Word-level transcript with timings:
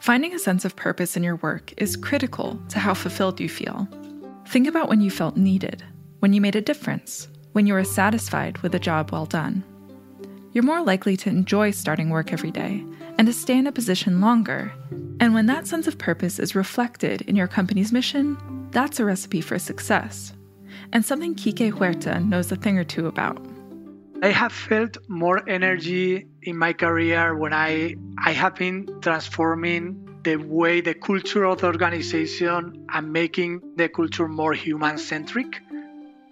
Finding 0.00 0.32
a 0.32 0.38
sense 0.38 0.64
of 0.64 0.76
purpose 0.76 1.14
in 1.14 1.22
your 1.22 1.36
work 1.36 1.74
is 1.76 1.94
critical 1.94 2.58
to 2.70 2.78
how 2.78 2.94
fulfilled 2.94 3.38
you 3.38 3.50
feel. 3.50 3.86
Think 4.48 4.66
about 4.66 4.88
when 4.88 5.02
you 5.02 5.10
felt 5.10 5.36
needed, 5.36 5.84
when 6.20 6.32
you 6.32 6.40
made 6.40 6.56
a 6.56 6.62
difference, 6.62 7.28
when 7.52 7.66
you 7.66 7.74
were 7.74 7.84
satisfied 7.84 8.56
with 8.58 8.74
a 8.74 8.78
job 8.78 9.12
well 9.12 9.26
done. 9.26 9.62
You're 10.52 10.64
more 10.64 10.82
likely 10.82 11.18
to 11.18 11.28
enjoy 11.28 11.72
starting 11.72 12.08
work 12.08 12.32
every 12.32 12.50
day 12.50 12.82
and 13.18 13.26
to 13.26 13.32
stay 13.34 13.58
in 13.58 13.66
a 13.66 13.72
position 13.72 14.22
longer. 14.22 14.72
And 15.20 15.34
when 15.34 15.44
that 15.46 15.66
sense 15.66 15.86
of 15.86 15.98
purpose 15.98 16.38
is 16.38 16.54
reflected 16.54 17.20
in 17.22 17.36
your 17.36 17.46
company's 17.46 17.92
mission, 17.92 18.38
that's 18.70 19.00
a 19.00 19.04
recipe 19.04 19.42
for 19.42 19.58
success. 19.58 20.32
And 20.94 21.04
something 21.04 21.34
Kike 21.34 21.72
Huerta 21.72 22.20
knows 22.20 22.50
a 22.50 22.56
thing 22.56 22.78
or 22.78 22.84
two 22.84 23.06
about. 23.06 23.49
I 24.22 24.28
have 24.28 24.52
felt 24.52 24.98
more 25.08 25.48
energy 25.48 26.26
in 26.42 26.58
my 26.58 26.74
career 26.74 27.34
when 27.34 27.54
I, 27.54 27.96
I 28.18 28.32
have 28.32 28.54
been 28.54 28.86
transforming 29.00 30.20
the 30.22 30.36
way 30.36 30.82
the 30.82 30.92
culture 30.92 31.44
of 31.44 31.62
the 31.62 31.68
organization 31.68 32.86
and 32.92 33.12
making 33.12 33.62
the 33.76 33.88
culture 33.88 34.28
more 34.28 34.52
human 34.52 34.98
centric. 34.98 35.62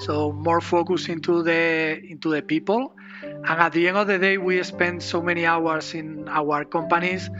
So 0.01 0.33
more 0.33 0.61
focus 0.61 1.09
into 1.09 1.43
the 1.43 1.99
into 2.05 2.29
the 2.31 2.43
people. 2.43 2.95
And 3.23 3.59
at 3.59 3.73
the 3.73 3.89
end 3.89 3.97
of 3.97 4.07
the 4.07 4.19
day, 4.19 4.37
we 4.37 4.63
spend 4.65 5.03
so 5.03 5.23
many 5.23 5.47
hours 5.47 5.95
in 5.95 6.29
our 6.29 6.67
companies 6.67 7.31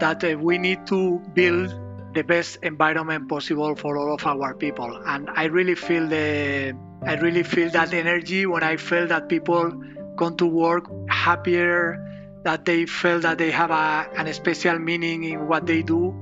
that 0.00 0.24
uh, 0.24 0.38
we 0.38 0.56
need 0.56 0.86
to 0.86 1.20
build 1.34 1.68
the 2.14 2.24
best 2.24 2.58
environment 2.62 3.28
possible 3.28 3.74
for 3.76 3.98
all 3.98 4.14
of 4.14 4.26
our 4.26 4.54
people. 4.54 5.02
And 5.04 5.28
I 5.36 5.44
really 5.44 5.74
feel 5.74 6.08
the 6.08 6.74
I 7.04 7.14
really 7.14 7.42
feel 7.42 7.70
that 7.70 7.92
energy 7.92 8.46
when 8.46 8.62
I 8.62 8.76
feel 8.76 9.06
that 9.08 9.28
people 9.28 9.72
come 10.18 10.36
to 10.36 10.46
work 10.46 10.90
happier, 11.08 12.02
that 12.44 12.64
they 12.64 12.86
feel 12.86 13.20
that 13.20 13.38
they 13.38 13.50
have 13.50 13.70
a, 13.70 14.08
an 14.16 14.32
special 14.32 14.78
meaning 14.78 15.24
in 15.24 15.46
what 15.46 15.66
they 15.66 15.82
do. 15.82 16.14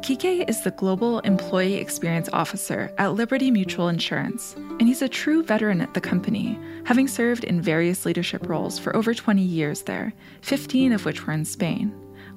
Kike 0.00 0.48
is 0.48 0.60
the 0.60 0.70
Global 0.70 1.20
Employee 1.20 1.76
Experience 1.76 2.28
Officer 2.32 2.92
at 2.98 3.14
Liberty 3.14 3.50
Mutual 3.50 3.88
Insurance, 3.88 4.54
and 4.78 4.82
he's 4.82 5.00
a 5.00 5.08
true 5.08 5.42
veteran 5.42 5.80
at 5.80 5.94
the 5.94 6.00
company, 6.00 6.58
having 6.84 7.08
served 7.08 7.44
in 7.44 7.62
various 7.62 8.04
leadership 8.04 8.46
roles 8.46 8.78
for 8.78 8.94
over 8.94 9.14
20 9.14 9.40
years 9.40 9.82
there, 9.82 10.12
15 10.42 10.92
of 10.92 11.06
which 11.06 11.26
were 11.26 11.32
in 11.32 11.44
Spain. 11.44 11.88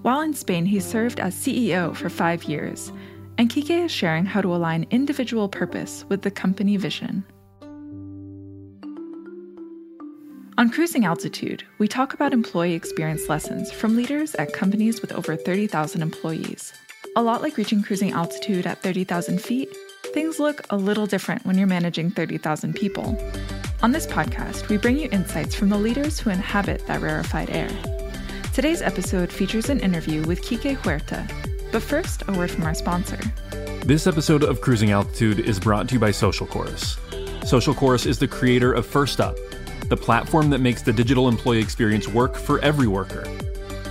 While 0.01 0.21
in 0.21 0.33
Spain, 0.33 0.65
he 0.65 0.79
served 0.79 1.19
as 1.19 1.35
CEO 1.35 1.93
for 1.93 2.09
five 2.09 2.45
years, 2.45 2.93
and 3.37 3.49
Kike 3.49 3.85
is 3.85 3.91
sharing 3.91 4.25
how 4.25 4.41
to 4.41 4.55
align 4.55 4.87
individual 4.89 5.49
purpose 5.49 6.05
with 6.07 6.21
the 6.21 6.31
company 6.31 6.77
vision. 6.77 7.25
On 10.59 10.71
Cruising 10.71 11.05
Altitude, 11.05 11.63
we 11.77 11.87
talk 11.87 12.15
about 12.15 12.33
employee 12.33 12.73
experience 12.73 13.29
lessons 13.29 13.71
from 13.71 13.95
leaders 13.95 14.33
at 14.35 14.53
companies 14.53 15.01
with 15.01 15.11
over 15.11 15.35
30,000 15.35 16.01
employees. 16.01 16.73
A 17.15 17.21
lot 17.21 17.43
like 17.43 17.57
reaching 17.57 17.83
cruising 17.83 18.11
altitude 18.11 18.65
at 18.65 18.81
30,000 18.81 19.39
feet, 19.39 19.69
things 20.15 20.39
look 20.39 20.65
a 20.71 20.75
little 20.75 21.05
different 21.05 21.45
when 21.45 21.59
you're 21.59 21.67
managing 21.67 22.09
30,000 22.09 22.73
people. 22.73 23.15
On 23.83 23.91
this 23.91 24.07
podcast, 24.07 24.67
we 24.67 24.77
bring 24.77 24.97
you 24.97 25.07
insights 25.11 25.53
from 25.53 25.69
the 25.69 25.77
leaders 25.77 26.19
who 26.19 26.31
inhabit 26.31 26.87
that 26.87 27.01
rarefied 27.01 27.51
air. 27.51 27.69
Today's 28.51 28.81
episode 28.81 29.31
features 29.31 29.69
an 29.69 29.79
interview 29.79 30.23
with 30.23 30.41
Kike 30.41 30.75
Huerta. 30.77 31.29
But 31.71 31.83
first, 31.83 32.23
a 32.27 32.31
word 32.31 32.49
from 32.49 32.63
our 32.63 32.73
sponsor. 32.73 33.19
This 33.85 34.07
episode 34.07 34.41
of 34.41 34.61
Cruising 34.61 34.89
Altitude 34.89 35.39
is 35.39 35.59
brought 35.59 35.87
to 35.89 35.93
you 35.93 35.99
by 35.99 36.09
Social 36.09 36.47
Chorus. 36.47 36.97
Social 37.45 37.75
Chorus 37.75 38.07
is 38.07 38.17
the 38.17 38.27
creator 38.27 38.73
of 38.73 38.87
First 38.87 39.21
Up, 39.21 39.37
the 39.89 39.97
platform 39.97 40.49
that 40.49 40.59
makes 40.59 40.81
the 40.81 40.93
digital 40.93 41.27
employee 41.27 41.59
experience 41.59 42.07
work 42.07 42.35
for 42.35 42.59
every 42.59 42.87
worker. 42.87 43.23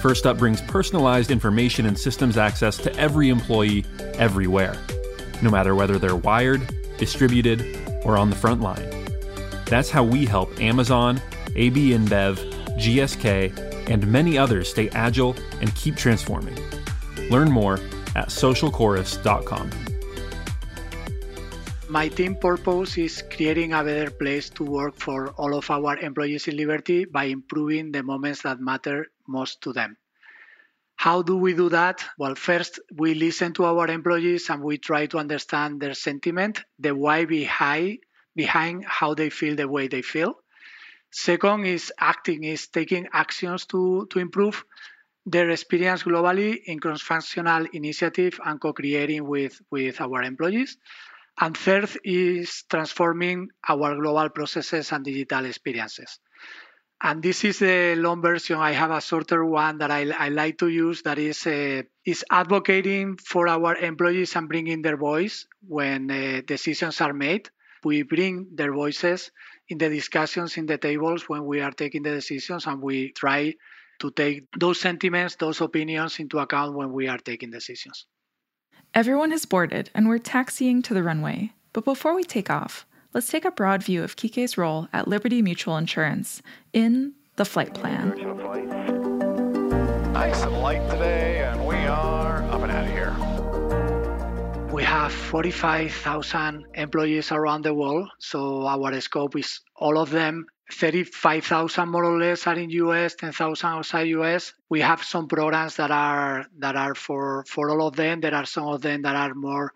First 0.01 0.27
Up 0.27 0.39
brings 0.39 0.61
personalized 0.63 1.31
information 1.31 1.87
and 1.87 1.99
systems 1.99 2.37
access 2.37 2.77
to 2.79 2.95
every 2.97 3.29
employee, 3.29 3.85
everywhere, 4.15 4.77
no 5.43 5.51
matter 5.51 5.75
whether 5.75 5.99
they're 5.99 6.17
wired, 6.17 6.63
distributed, 6.99 7.79
or 8.05 8.17
on 8.17 8.31
the 8.31 8.37
front 8.37 8.61
line. 8.61 8.89
That's 9.67 9.91
how 9.91 10.05
we 10.05 10.27
help 10.27 10.61
Amazon, 10.61 11.21
AB 11.55 11.91
InBev, 11.91 12.39
GSK, 12.79 13.89
and 13.91 14.07
many 14.07 14.39
others 14.39 14.69
stay 14.69 14.89
agile 14.91 15.35
and 15.61 15.75
keep 15.75 15.97
transforming. 15.97 16.57
Learn 17.31 17.51
more 17.51 17.75
at 18.15 18.29
socialchorus.com. 18.29 19.71
My 21.89 22.09
team 22.09 22.35
purpose 22.35 22.99
is 22.99 23.23
creating 23.23 23.73
a 23.73 23.85
better 23.85 24.11
place 24.11 24.51
to 24.51 24.65
work 24.65 24.97
for 24.99 25.29
all 25.39 25.55
of 25.55 25.71
our 25.71 25.97
employees 25.97 26.49
in 26.49 26.57
Liberty 26.57 27.05
by 27.05 27.25
improving 27.25 27.93
the 27.93 28.03
moments 28.03 28.43
that 28.43 28.59
matter 28.59 29.07
most 29.29 29.63
to 29.63 29.73
them. 29.73 29.97
How 30.97 31.23
do 31.23 31.37
we 31.37 31.55
do 31.55 31.69
that? 31.69 32.05
Well, 32.19 32.35
first, 32.35 32.81
we 32.93 33.15
listen 33.15 33.53
to 33.53 33.67
our 33.67 33.87
employees 33.87 34.51
and 34.51 34.65
we 34.65 34.79
try 34.79 35.07
to 35.07 35.19
understand 35.19 35.81
their 35.81 35.95
sentiment, 35.95 36.65
the 36.81 36.93
why 36.93 37.25
behind, 37.25 37.99
behind 38.35 38.85
how 38.85 39.15
they 39.15 39.31
feel 39.31 39.55
the 39.55 39.69
way 39.69 39.87
they 39.87 40.03
feel. 40.03 40.35
Second 41.13 41.67
is 41.67 41.93
acting, 42.01 42.43
is 42.43 42.67
taking 42.67 43.07
actions 43.13 43.65
to, 43.67 44.09
to 44.11 44.19
improve 44.19 44.65
their 45.25 45.51
experience 45.51 46.03
globally 46.03 46.59
in 46.65 46.81
cross-functional 46.81 47.67
initiative 47.73 48.41
and 48.45 48.61
co-creating 48.61 49.25
with, 49.25 49.61
with 49.71 50.01
our 50.01 50.23
employees. 50.23 50.79
And 51.39 51.57
third 51.57 51.91
is 52.03 52.65
transforming 52.71 53.49
our 53.69 53.95
global 53.97 54.31
processes 54.31 54.93
and 54.93 55.05
digital 55.05 55.45
experiences. 55.45 56.19
And 57.03 57.23
this 57.23 57.45
is 57.45 57.59
the 57.59 57.95
long 57.97 58.23
version. 58.23 58.57
I 58.57 58.73
have 58.73 58.91
a 58.91 59.03
shorter 59.03 59.45
one 59.45 59.79
that 59.79 59.91
I, 59.91 60.11
I 60.11 60.29
like 60.31 60.57
to 60.59 60.69
use 60.69 61.03
that 61.03 61.19
is, 61.19 61.47
uh, 61.47 61.83
is 62.07 62.25
advocating 62.31 63.19
for 63.19 63.49
our 63.49 63.77
employees 63.77 64.35
and 64.35 64.49
bringing 64.49 64.81
their 64.81 64.97
voice 64.97 65.47
when 65.67 66.11
uh, 66.11 66.41
decisions 66.47 67.03
are 67.03 67.13
made. 67.13 67.51
We 67.85 68.03
bring 68.03 68.49
their 68.55 68.73
voices 68.73 69.31
in 69.69 69.77
the 69.77 69.91
discussions 69.91 70.57
in 70.57 70.65
the 70.65 70.79
tables 70.79 71.29
when 71.29 71.45
we 71.45 71.61
are 71.61 71.71
taking 71.71 72.03
the 72.03 72.13
decisions 72.13 72.67
and 72.67 72.81
we 72.81 73.13
try 73.13 73.55
to 73.99 74.11
take 74.11 74.47
those 74.59 74.81
sentiments, 74.81 75.37
those 75.37 75.61
opinions 75.61 76.19
into 76.19 76.39
account 76.39 76.75
when 76.75 76.93
we 76.93 77.09
are 77.09 77.19
taking 77.19 77.51
decisions. 77.51 78.07
Everyone 78.97 79.31
has 79.31 79.45
boarded 79.45 79.91
and 79.95 80.09
we're 80.09 80.17
taxiing 80.17 80.81
to 80.81 80.95
the 80.95 81.03
runway. 81.03 81.53
But 81.75 81.85
before 81.85 82.15
we 82.15 82.25
take 82.25 82.49
off, 82.49 82.87
let's 83.13 83.27
take 83.27 83.45
a 83.45 83.51
broad 83.51 83.83
view 83.83 84.03
of 84.03 84.17
Kike's 84.17 84.57
role 84.57 84.89
at 84.91 85.07
Liberty 85.07 85.43
Mutual 85.43 85.77
Insurance 85.77 86.41
in 86.73 87.13
the 87.37 87.45
flight 87.45 87.75
plan. 87.75 88.17
Nice 90.15 90.43
and 90.45 90.57
light 90.63 90.89
today, 90.89 91.41
and 91.41 91.67
we 91.67 91.75
are 91.75 92.43
up 92.45 92.63
and 92.63 92.73
out 92.73 92.87
of 92.87 92.91
here. 92.91 94.73
We 94.73 94.83
have 94.83 95.13
45,000 95.13 96.65
employees 96.73 97.31
around 97.33 97.67
the 97.67 97.75
world, 97.75 98.09
so 98.19 98.67
our 98.67 98.99
scope 99.03 99.37
is 99.37 99.61
all 99.77 99.99
of 99.99 100.09
them. 100.09 100.47
35,000 100.73 101.89
more 101.89 102.05
or 102.05 102.19
less 102.19 102.47
are 102.47 102.59
in 102.59 102.71
US, 102.71 103.15
10,000 103.15 103.69
outside 103.69 104.09
US. 104.09 104.53
We 104.69 104.81
have 104.81 105.03
some 105.03 105.29
programs 105.29 105.77
that 105.77 105.91
are 105.91 106.47
that 106.59 106.77
are 106.77 106.95
for 106.95 107.45
for 107.47 107.71
all 107.71 107.87
of 107.87 107.97
them. 107.97 108.21
There 108.21 108.35
are 108.35 108.47
some 108.47 108.67
of 108.69 108.83
them 108.83 109.03
that 109.03 109.15
are 109.15 109.35
more 109.35 109.73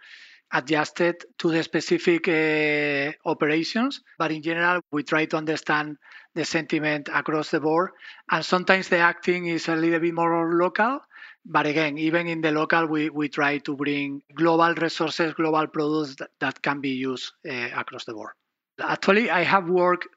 adjusted 0.52 1.24
to 1.38 1.50
the 1.50 1.62
specific 1.62 2.26
uh, 2.26 3.12
operations, 3.28 4.00
but 4.18 4.32
in 4.32 4.42
general, 4.42 4.80
we 4.90 5.04
try 5.04 5.24
to 5.26 5.36
understand 5.36 5.96
the 6.34 6.44
sentiment 6.44 7.08
across 7.12 7.50
the 7.50 7.60
board. 7.60 7.90
And 8.30 8.44
sometimes 8.44 8.88
the 8.88 8.98
acting 8.98 9.46
is 9.46 9.68
a 9.68 9.76
little 9.76 10.00
bit 10.00 10.12
more 10.12 10.52
local, 10.52 11.00
but 11.44 11.66
again, 11.66 11.98
even 11.98 12.26
in 12.26 12.40
the 12.40 12.50
local, 12.50 12.86
we, 12.86 13.10
we 13.10 13.28
try 13.28 13.58
to 13.58 13.76
bring 13.76 14.22
global 14.34 14.74
resources, 14.74 15.34
global 15.34 15.68
products 15.68 16.16
that, 16.16 16.30
that 16.40 16.62
can 16.62 16.80
be 16.80 16.90
used 16.90 17.32
uh, 17.48 17.68
across 17.76 18.04
the 18.04 18.12
board. 18.12 18.32
Actually, 18.80 19.30
I 19.30 19.42
have 19.42 19.68
worked 19.68 20.08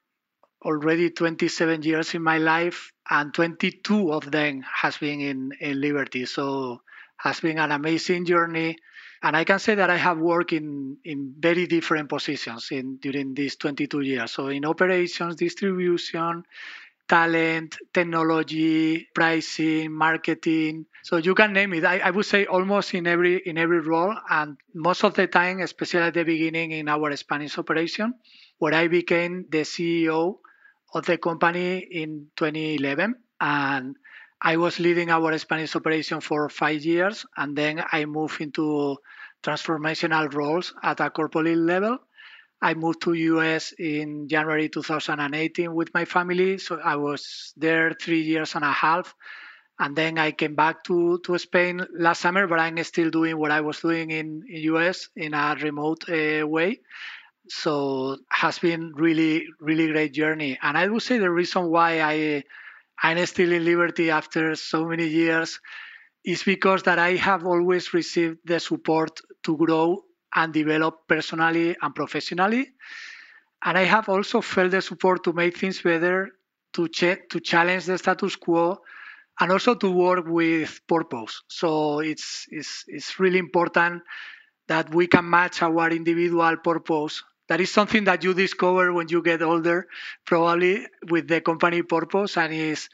already 0.65 1.09
27 1.09 1.83
years 1.83 2.13
in 2.13 2.23
my 2.23 2.37
life, 2.37 2.91
and 3.09 3.33
22 3.33 4.11
of 4.11 4.31
them 4.31 4.63
has 4.73 4.97
been 4.97 5.19
in, 5.19 5.51
in 5.59 5.81
Liberty. 5.81 6.25
So 6.25 6.81
has 7.17 7.39
been 7.39 7.57
an 7.57 7.71
amazing 7.71 8.25
journey. 8.25 8.77
And 9.21 9.37
I 9.37 9.45
can 9.45 9.59
say 9.59 9.75
that 9.75 9.89
I 9.89 9.95
have 9.95 10.17
worked 10.17 10.51
in, 10.51 10.97
in 11.05 11.33
very 11.39 11.65
different 11.67 12.09
positions 12.09 12.67
in 12.71 12.97
during 12.97 13.33
these 13.33 13.55
22 13.55 14.01
years. 14.01 14.31
So 14.31 14.47
in 14.47 14.65
operations, 14.65 15.37
distribution, 15.37 16.43
talent, 17.07 17.77
technology, 17.93 19.07
pricing, 19.13 19.93
marketing. 19.93 20.85
So 21.03 21.17
you 21.17 21.35
can 21.35 21.53
name 21.53 21.73
it. 21.73 21.85
I, 21.85 21.99
I, 21.99 22.09
would 22.09 22.25
say 22.25 22.45
almost 22.45 22.93
in 22.93 23.07
every 23.07 23.37
in 23.37 23.57
every 23.57 23.79
role, 23.79 24.15
and 24.29 24.57
most 24.73 25.03
of 25.05 25.13
the 25.13 25.27
time, 25.27 25.61
especially 25.61 26.01
at 26.01 26.13
the 26.13 26.23
beginning 26.23 26.71
in 26.71 26.89
our 26.89 27.15
Spanish 27.15 27.57
operation, 27.57 28.15
where 28.57 28.73
I 28.73 28.87
became 28.87 29.45
the 29.49 29.61
CEO 29.61 30.39
of 30.93 31.05
the 31.05 31.17
company 31.17 31.79
in 31.79 32.27
2011, 32.35 33.15
and 33.39 33.95
I 34.41 34.57
was 34.57 34.79
leading 34.79 35.09
our 35.09 35.37
Spanish 35.37 35.75
operation 35.75 36.21
for 36.21 36.49
five 36.49 36.83
years, 36.83 37.25
and 37.37 37.55
then 37.55 37.83
I 37.91 38.05
moved 38.05 38.41
into 38.41 38.97
transformational 39.41 40.33
roles 40.33 40.73
at 40.83 40.99
a 40.99 41.09
corporate 41.09 41.57
level 41.57 41.99
I 42.63 42.75
moved 42.75 43.01
to 43.01 43.13
US 43.13 43.73
in 43.77 44.29
January 44.29 44.69
2018 44.69 45.75
with 45.75 45.93
my 45.93 46.05
family. 46.05 46.57
So 46.57 46.79
I 46.79 46.95
was 46.95 47.51
there 47.57 47.91
three 47.91 48.21
years 48.21 48.55
and 48.55 48.63
a 48.63 48.71
half. 48.71 49.13
And 49.79 49.93
then 49.97 50.17
I 50.17 50.31
came 50.31 50.55
back 50.55 50.85
to, 50.85 51.19
to 51.25 51.37
Spain 51.37 51.85
last 51.91 52.21
summer, 52.21 52.47
but 52.47 52.61
I'm 52.61 52.81
still 52.85 53.09
doing 53.09 53.37
what 53.37 53.51
I 53.51 53.59
was 53.59 53.81
doing 53.81 54.11
in, 54.11 54.43
in 54.47 54.61
US 54.75 55.09
in 55.17 55.33
a 55.33 55.57
remote 55.61 56.07
uh, 56.07 56.47
way. 56.47 56.79
So 57.61 58.17
has 58.29 58.59
been 58.59 58.93
really, 58.95 59.45
really 59.59 59.87
great 59.91 60.13
journey. 60.13 60.57
And 60.61 60.77
I 60.77 60.87
would 60.87 61.01
say 61.03 61.17
the 61.17 61.31
reason 61.31 61.69
why 61.69 62.01
I 62.01 62.43
I'm 63.03 63.25
still 63.25 63.51
in 63.51 63.65
Liberty 63.65 64.11
after 64.11 64.55
so 64.55 64.85
many 64.85 65.07
years 65.07 65.59
is 66.25 66.43
because 66.43 66.83
that 66.83 66.99
I 66.99 67.15
have 67.15 67.45
always 67.45 67.93
received 67.93 68.39
the 68.45 68.59
support 68.59 69.21
to 69.43 69.57
grow 69.57 70.03
and 70.35 70.53
develop 70.53 71.07
personally 71.07 71.75
and 71.81 71.95
professionally. 71.95 72.71
And 73.63 73.77
I 73.77 73.83
have 73.85 74.09
also 74.09 74.41
felt 74.41 74.71
the 74.71 74.81
support 74.81 75.23
to 75.23 75.33
make 75.33 75.57
things 75.57 75.81
better, 75.81 76.29
to, 76.73 76.87
ch- 76.87 77.19
to 77.29 77.39
challenge 77.39 77.85
the 77.85 77.97
status 77.97 78.35
quo, 78.35 78.77
and 79.39 79.51
also 79.51 79.75
to 79.75 79.89
work 79.91 80.25
with 80.27 80.81
purpose. 80.87 81.43
So 81.47 81.99
it's, 81.99 82.45
it's, 82.49 82.85
it's 82.87 83.19
really 83.19 83.39
important 83.39 84.03
that 84.67 84.93
we 84.93 85.07
can 85.07 85.29
match 85.29 85.61
our 85.63 85.89
individual 85.91 86.57
purpose. 86.57 87.23
That 87.49 87.61
is 87.61 87.71
something 87.71 88.05
that 88.05 88.23
you 88.23 88.33
discover 88.33 88.93
when 88.93 89.09
you 89.09 89.21
get 89.21 89.41
older, 89.41 89.87
probably 90.25 90.87
with 91.09 91.27
the 91.27 91.41
company 91.41 91.81
purpose, 91.83 92.37
and 92.37 92.53
is 92.53 92.89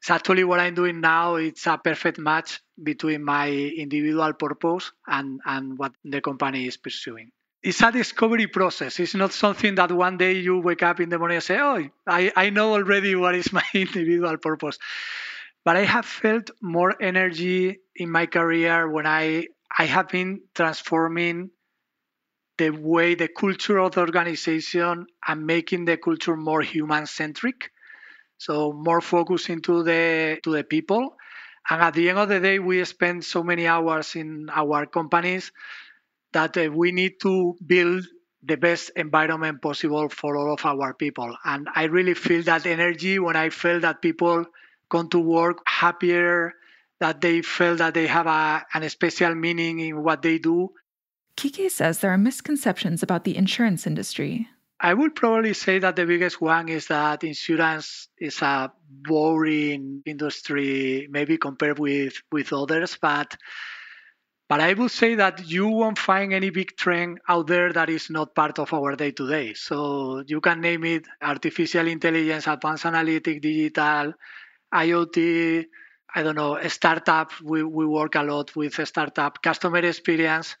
it's 0.00 0.10
actually 0.10 0.44
what 0.44 0.60
I'm 0.60 0.74
doing 0.74 1.00
now. 1.00 1.34
It's 1.36 1.66
a 1.66 1.76
perfect 1.76 2.18
match 2.18 2.60
between 2.82 3.22
my 3.22 3.50
individual 3.50 4.32
purpose 4.32 4.92
and, 5.06 5.40
and 5.44 5.76
what 5.76 5.92
the 6.04 6.22
company 6.22 6.66
is 6.66 6.78
pursuing. 6.78 7.30
It's 7.62 7.82
a 7.82 7.92
discovery 7.92 8.46
process. 8.46 8.98
It's 8.98 9.14
not 9.14 9.34
something 9.34 9.74
that 9.74 9.92
one 9.92 10.16
day 10.16 10.40
you 10.40 10.58
wake 10.60 10.82
up 10.82 11.00
in 11.00 11.10
the 11.10 11.18
morning 11.18 11.36
and 11.36 11.44
say, 11.44 11.58
Oh, 11.60 11.86
I, 12.06 12.32
I 12.34 12.48
know 12.48 12.72
already 12.72 13.14
what 13.14 13.34
is 13.34 13.52
my 13.52 13.64
individual 13.74 14.38
purpose. 14.38 14.78
But 15.66 15.76
I 15.76 15.84
have 15.84 16.06
felt 16.06 16.50
more 16.62 16.94
energy 17.02 17.80
in 17.94 18.10
my 18.10 18.24
career 18.24 18.88
when 18.88 19.06
I, 19.06 19.48
I 19.76 19.84
have 19.84 20.08
been 20.08 20.40
transforming 20.54 21.50
the 22.60 22.70
way 22.70 23.14
the 23.14 23.28
culture 23.42 23.78
of 23.78 23.92
the 23.92 24.00
organization 24.00 25.06
and 25.26 25.46
making 25.54 25.84
the 25.86 25.96
culture 25.96 26.36
more 26.36 26.62
human 26.62 27.06
centric 27.06 27.70
so 28.38 28.72
more 28.72 29.00
focus 29.00 29.48
into 29.48 29.82
the 29.84 30.38
to 30.44 30.50
the 30.58 30.64
people. 30.64 31.16
And 31.70 31.82
at 31.82 31.94
the 31.94 32.08
end 32.10 32.18
of 32.18 32.28
the 32.28 32.40
day 32.40 32.58
we 32.58 32.84
spend 32.84 33.24
so 33.24 33.42
many 33.42 33.66
hours 33.66 34.16
in 34.16 34.50
our 34.62 34.86
companies 34.86 35.52
that 36.32 36.56
uh, 36.56 36.70
we 36.72 36.92
need 36.92 37.20
to 37.22 37.56
build 37.74 38.06
the 38.42 38.56
best 38.56 38.90
environment 38.96 39.60
possible 39.62 40.08
for 40.08 40.36
all 40.36 40.52
of 40.54 40.64
our 40.66 40.94
people. 40.94 41.36
And 41.44 41.68
i 41.74 41.84
really 41.84 42.14
feel 42.14 42.42
that 42.44 42.66
energy 42.66 43.18
when 43.18 43.36
i 43.36 43.48
feel 43.50 43.80
that 43.80 44.02
people 44.02 44.44
come 44.90 45.08
to 45.10 45.18
work 45.18 45.58
happier 45.66 46.54
that 47.00 47.20
they 47.20 47.42
feel 47.42 47.76
that 47.76 47.94
they 47.94 48.06
have 48.06 48.26
a, 48.26 48.64
an 48.74 48.88
special 48.90 49.34
meaning 49.34 49.80
in 49.80 50.02
what 50.02 50.22
they 50.22 50.38
do 50.38 50.70
Kike 51.40 51.70
says 51.70 52.00
there 52.00 52.10
are 52.10 52.18
misconceptions 52.18 53.02
about 53.02 53.24
the 53.24 53.34
insurance 53.34 53.86
industry. 53.86 54.46
I 54.78 54.92
would 54.92 55.14
probably 55.14 55.54
say 55.54 55.78
that 55.78 55.96
the 55.96 56.04
biggest 56.04 56.38
one 56.38 56.68
is 56.68 56.88
that 56.88 57.24
insurance 57.24 58.08
is 58.18 58.42
a 58.42 58.70
boring 58.90 60.02
industry, 60.04 61.08
maybe 61.10 61.38
compared 61.38 61.78
with, 61.78 62.12
with 62.30 62.52
others, 62.52 62.98
but 63.00 63.38
but 64.50 64.60
I 64.60 64.74
would 64.74 64.90
say 64.90 65.14
that 65.14 65.48
you 65.48 65.68
won't 65.68 65.96
find 65.96 66.34
any 66.34 66.50
big 66.50 66.76
trend 66.76 67.20
out 67.26 67.46
there 67.46 67.72
that 67.72 67.88
is 67.88 68.10
not 68.10 68.34
part 68.34 68.58
of 68.58 68.74
our 68.74 68.94
day 68.96 69.12
to 69.12 69.26
day. 69.26 69.54
So 69.54 70.22
you 70.26 70.42
can 70.42 70.60
name 70.60 70.84
it 70.84 71.06
artificial 71.22 71.86
intelligence, 71.86 72.48
advanced 72.48 72.84
analytic, 72.84 73.40
digital, 73.40 74.12
IoT, 74.74 75.64
I 76.14 76.22
don't 76.22 76.34
know, 76.34 76.58
startup. 76.68 77.30
We, 77.40 77.62
we 77.62 77.86
work 77.86 78.16
a 78.16 78.24
lot 78.24 78.54
with 78.56 78.74
startup, 78.86 79.40
customer 79.40 79.78
experience. 79.78 80.56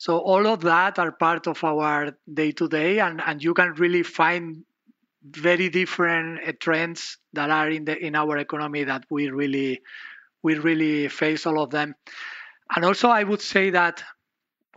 So 0.00 0.16
all 0.16 0.46
of 0.46 0.62
that 0.62 0.98
are 0.98 1.12
part 1.12 1.46
of 1.46 1.62
our 1.62 2.16
day 2.32 2.52
to 2.52 2.68
day, 2.68 3.00
and 3.00 3.20
and 3.20 3.44
you 3.44 3.52
can 3.52 3.74
really 3.74 4.02
find 4.02 4.64
very 5.22 5.68
different 5.68 6.40
uh, 6.40 6.52
trends 6.58 7.18
that 7.34 7.50
are 7.50 7.68
in 7.68 7.84
the 7.84 7.98
in 7.98 8.14
our 8.16 8.38
economy 8.38 8.84
that 8.84 9.04
we 9.10 9.28
really 9.28 9.82
we 10.42 10.54
really 10.54 11.08
face 11.08 11.44
all 11.44 11.60
of 11.62 11.68
them. 11.68 11.94
And 12.74 12.86
also, 12.86 13.10
I 13.10 13.24
would 13.24 13.42
say 13.42 13.68
that 13.70 14.02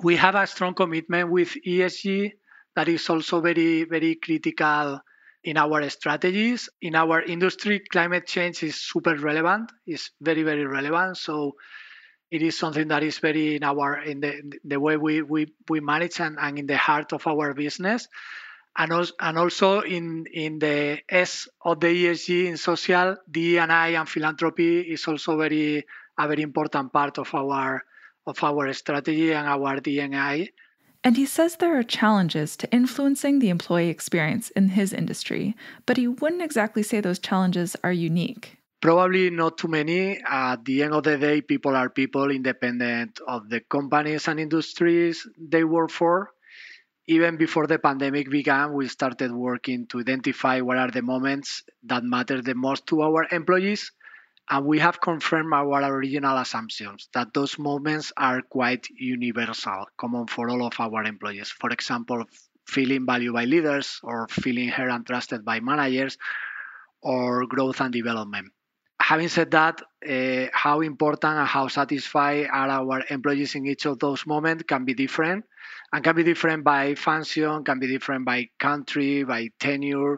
we 0.03 0.17
have 0.17 0.35
a 0.35 0.45
strong 0.45 0.73
commitment 0.73 1.31
with 1.31 1.55
ESG 1.65 2.33
that 2.75 2.89
is 2.89 3.09
also 3.09 3.39
very 3.39 3.85
very 3.85 4.15
critical 4.15 4.99
in 5.41 5.55
our 5.55 5.89
strategies 5.89 6.67
in 6.81 6.95
our 6.95 7.21
industry 7.21 7.79
climate 7.79 8.27
change 8.27 8.63
is 8.63 8.75
super 8.75 9.15
relevant 9.15 9.71
is 9.85 10.11
very 10.21 10.43
very 10.43 10.65
relevant 10.65 11.17
so 11.17 11.53
it 12.33 12.41
is 12.41 12.57
something 12.57 12.87
that 12.87 13.03
is 13.03 13.19
very 13.19 13.55
in 13.57 13.63
our 13.63 14.01
in 14.01 14.19
the 14.19 14.33
the 14.65 14.79
way 14.79 14.97
we 14.97 15.21
we, 15.21 15.53
we 15.69 15.79
manage 15.79 16.19
and, 16.19 16.37
and 16.39 16.57
in 16.57 16.65
the 16.65 16.77
heart 16.77 17.13
of 17.13 17.27
our 17.27 17.53
business 17.53 18.07
and 18.75 18.91
also, 18.91 19.13
and 19.19 19.37
also 19.37 19.81
in 19.81 20.25
in 20.33 20.57
the 20.57 20.99
S 21.07 21.47
of 21.63 21.79
the 21.79 21.87
ESG 21.87 22.47
in 22.47 22.57
social, 22.57 23.17
D&I 23.29 23.89
and 23.89 24.09
philanthropy 24.09 24.81
is 24.81 25.07
also 25.07 25.37
very 25.37 25.85
a 26.17 26.27
very 26.27 26.41
important 26.41 26.91
part 26.91 27.19
of 27.19 27.33
our 27.35 27.83
of 28.25 28.43
our 28.43 28.73
strategy 28.73 29.31
and 29.31 29.47
our 29.47 29.79
D&I. 29.79 30.49
And 31.03 31.17
he 31.17 31.25
says 31.25 31.57
there 31.57 31.77
are 31.77 31.83
challenges 31.83 32.55
to 32.57 32.71
influencing 32.71 33.39
the 33.39 33.49
employee 33.49 33.89
experience 33.89 34.49
in 34.51 34.69
his 34.69 34.93
industry, 34.93 35.55
but 35.85 35.97
he 35.97 36.07
wouldn't 36.07 36.41
exactly 36.41 36.81
say 36.81 37.01
those 37.01 37.19
challenges 37.19 37.75
are 37.83 37.91
unique. 37.91 38.62
Probably 38.83 39.29
not 39.29 39.57
too 39.57 39.69
many. 39.69 40.19
At 40.27 40.65
the 40.65 40.83
end 40.83 40.93
of 40.93 41.03
the 41.03 41.17
day, 41.17 41.39
people 41.39 41.73
are 41.73 41.89
people 41.89 42.29
independent 42.29 43.21
of 43.25 43.47
the 43.47 43.61
companies 43.61 44.27
and 44.27 44.41
industries 44.41 45.25
they 45.39 45.63
work 45.63 45.89
for. 45.89 46.31
Even 47.07 47.37
before 47.37 47.65
the 47.65 47.79
pandemic 47.79 48.29
began, 48.29 48.73
we 48.73 48.89
started 48.89 49.31
working 49.31 49.87
to 49.87 50.01
identify 50.01 50.59
what 50.59 50.77
are 50.77 50.91
the 50.91 51.01
moments 51.01 51.63
that 51.83 52.03
matter 52.03 52.41
the 52.41 52.55
most 52.55 52.85
to 52.87 53.03
our 53.03 53.25
employees. 53.31 53.93
And 54.49 54.65
we 54.65 54.79
have 54.79 54.99
confirmed 54.99 55.53
our 55.53 55.81
original 55.81 56.37
assumptions 56.37 57.07
that 57.13 57.33
those 57.33 57.57
moments 57.57 58.11
are 58.17 58.41
quite 58.41 58.85
universal, 58.89 59.85
common 59.95 60.27
for 60.27 60.49
all 60.49 60.65
of 60.65 60.77
our 60.81 61.05
employees. 61.05 61.51
For 61.51 61.69
example, 61.69 62.25
feeling 62.67 63.05
valued 63.05 63.33
by 63.33 63.45
leaders, 63.45 64.01
or 64.03 64.27
feeling 64.27 64.67
heard 64.67 64.91
and 64.91 65.07
trusted 65.07 65.45
by 65.45 65.61
managers, 65.61 66.17
or 67.01 67.47
growth 67.47 67.79
and 67.79 67.93
development 67.93 68.51
having 68.99 69.27
said 69.27 69.51
that, 69.51 69.81
uh, 70.07 70.47
how 70.53 70.81
important 70.81 71.37
and 71.37 71.47
how 71.47 71.67
satisfied 71.67 72.47
are 72.51 72.69
our 72.69 73.03
employees 73.09 73.55
in 73.55 73.65
each 73.65 73.85
of 73.85 73.99
those 73.99 74.25
moments 74.25 74.63
can 74.67 74.85
be 74.85 74.93
different 74.93 75.45
and 75.91 76.03
can 76.03 76.15
be 76.15 76.23
different 76.23 76.63
by 76.63 76.95
function, 76.95 77.63
can 77.63 77.79
be 77.79 77.87
different 77.87 78.25
by 78.25 78.49
country, 78.59 79.23
by 79.23 79.49
tenure, 79.59 80.17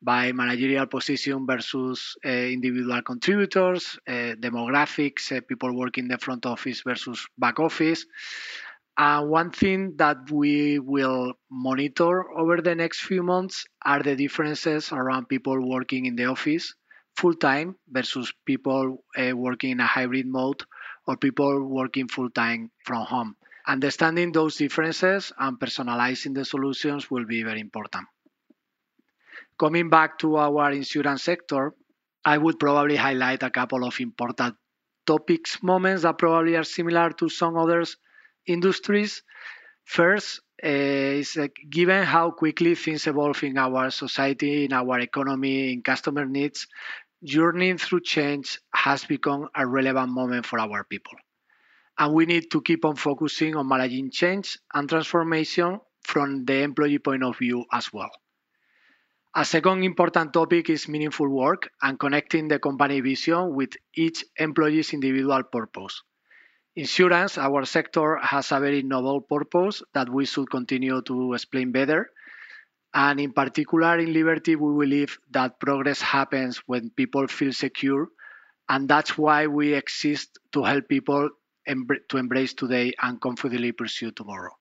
by 0.00 0.32
managerial 0.32 0.86
position 0.86 1.46
versus 1.46 2.16
uh, 2.24 2.28
individual 2.28 3.02
contributors, 3.02 3.98
uh, 4.08 4.34
demographics, 4.38 5.36
uh, 5.36 5.40
people 5.40 5.72
working 5.76 6.04
in 6.04 6.08
the 6.08 6.18
front 6.18 6.44
office 6.46 6.82
versus 6.82 7.26
back 7.38 7.60
office. 7.60 8.06
And 8.98 9.30
one 9.30 9.50
thing 9.52 9.94
that 9.96 10.30
we 10.30 10.78
will 10.78 11.34
monitor 11.50 12.30
over 12.32 12.60
the 12.60 12.74
next 12.74 13.00
few 13.00 13.22
months 13.22 13.64
are 13.84 14.02
the 14.02 14.16
differences 14.16 14.92
around 14.92 15.28
people 15.28 15.58
working 15.66 16.06
in 16.06 16.16
the 16.16 16.26
office 16.26 16.74
full 17.16 17.34
time 17.34 17.76
versus 17.88 18.32
people 18.44 19.04
uh, 19.16 19.36
working 19.36 19.70
in 19.70 19.80
a 19.80 19.86
hybrid 19.86 20.26
mode 20.26 20.62
or 21.06 21.16
people 21.16 21.62
working 21.62 22.08
full 22.08 22.30
time 22.30 22.70
from 22.84 23.04
home. 23.04 23.36
Understanding 23.66 24.32
those 24.32 24.56
differences 24.56 25.32
and 25.38 25.58
personalizing 25.58 26.34
the 26.34 26.44
solutions 26.44 27.10
will 27.10 27.24
be 27.24 27.42
very 27.42 27.60
important. 27.60 28.06
Coming 29.58 29.88
back 29.88 30.18
to 30.18 30.36
our 30.36 30.72
insurance 30.72 31.22
sector, 31.22 31.74
I 32.24 32.38
would 32.38 32.58
probably 32.58 32.96
highlight 32.96 33.42
a 33.42 33.50
couple 33.50 33.84
of 33.84 34.00
important 34.00 34.56
topics, 35.06 35.62
moments 35.62 36.02
that 36.02 36.18
probably 36.18 36.56
are 36.56 36.64
similar 36.64 37.10
to 37.10 37.28
some 37.28 37.56
other 37.56 37.84
industries. 38.46 39.22
First, 39.84 40.40
uh, 40.64 40.68
is 40.68 41.36
uh, 41.36 41.48
given 41.68 42.04
how 42.04 42.30
quickly 42.30 42.74
things 42.74 43.06
evolve 43.06 43.42
in 43.42 43.58
our 43.58 43.90
society, 43.90 44.64
in 44.64 44.72
our 44.72 45.00
economy, 45.00 45.72
in 45.72 45.82
customer 45.82 46.24
needs, 46.24 46.66
journeying 47.24 47.78
through 47.78 48.00
change 48.00 48.58
has 48.74 49.04
become 49.04 49.48
a 49.54 49.66
relevant 49.66 50.10
moment 50.10 50.46
for 50.46 50.58
our 50.60 50.84
people. 50.84 51.14
And 51.98 52.14
we 52.14 52.26
need 52.26 52.50
to 52.52 52.60
keep 52.62 52.84
on 52.84 52.96
focusing 52.96 53.56
on 53.56 53.68
managing 53.68 54.10
change 54.10 54.58
and 54.74 54.88
transformation 54.88 55.80
from 56.02 56.44
the 56.44 56.62
employee 56.62 56.98
point 56.98 57.22
of 57.22 57.38
view 57.38 57.64
as 57.72 57.92
well. 57.92 58.10
A 59.34 59.44
second 59.44 59.82
important 59.84 60.32
topic 60.32 60.70
is 60.70 60.88
meaningful 60.88 61.28
work 61.28 61.70
and 61.82 61.98
connecting 61.98 62.48
the 62.48 62.58
company 62.58 63.00
vision 63.00 63.54
with 63.54 63.70
each 63.94 64.24
employee's 64.36 64.92
individual 64.92 65.42
purpose. 65.42 66.02
Insurance, 66.76 67.38
our 67.38 67.64
sector, 67.64 68.16
has 68.18 68.52
a 68.52 68.60
very 68.60 68.82
noble 68.82 69.22
purpose 69.22 69.82
that 69.94 70.10
we 70.10 70.26
should 70.26 70.50
continue 70.50 71.00
to 71.00 71.32
explain 71.32 71.72
better 71.72 72.10
and 72.94 73.20
in 73.20 73.32
particular, 73.32 73.98
in 73.98 74.12
Liberty, 74.14 74.56
we 74.56 74.86
believe 74.86 75.18
that 75.30 75.60
progress 75.60 76.00
happens 76.00 76.58
when 76.66 76.90
people 76.90 77.26
feel 77.28 77.52
secure 77.52 78.08
And 78.68 78.88
that's 78.88 79.18
why 79.18 79.48
we 79.48 79.74
exist 79.74 80.38
to 80.52 80.64
help 80.64 80.88
people 80.88 81.30
to 81.66 82.16
embrace 82.18 82.54
today 82.54 82.94
and 83.02 83.20
confidently 83.20 83.72
pursue 83.72 84.12
tomorrow. 84.12 84.52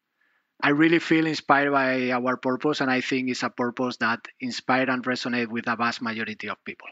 I 0.61 0.69
really 0.71 0.99
feel 0.99 1.27
inspired 1.27 1.71
by 1.71 2.11
our 2.11 2.37
purpose, 2.37 2.81
and 2.81 2.91
I 2.91 3.01
think 3.01 3.29
it's 3.29 3.43
a 3.43 3.49
purpose 3.51 3.97
that 3.97 4.27
inspires 4.41 4.89
and 4.89 5.03
resonates 5.03 5.49
with 5.49 5.67
a 5.67 5.75
vast 5.77 6.01
majority 6.01 6.49
of 6.49 6.63
people. 6.65 6.89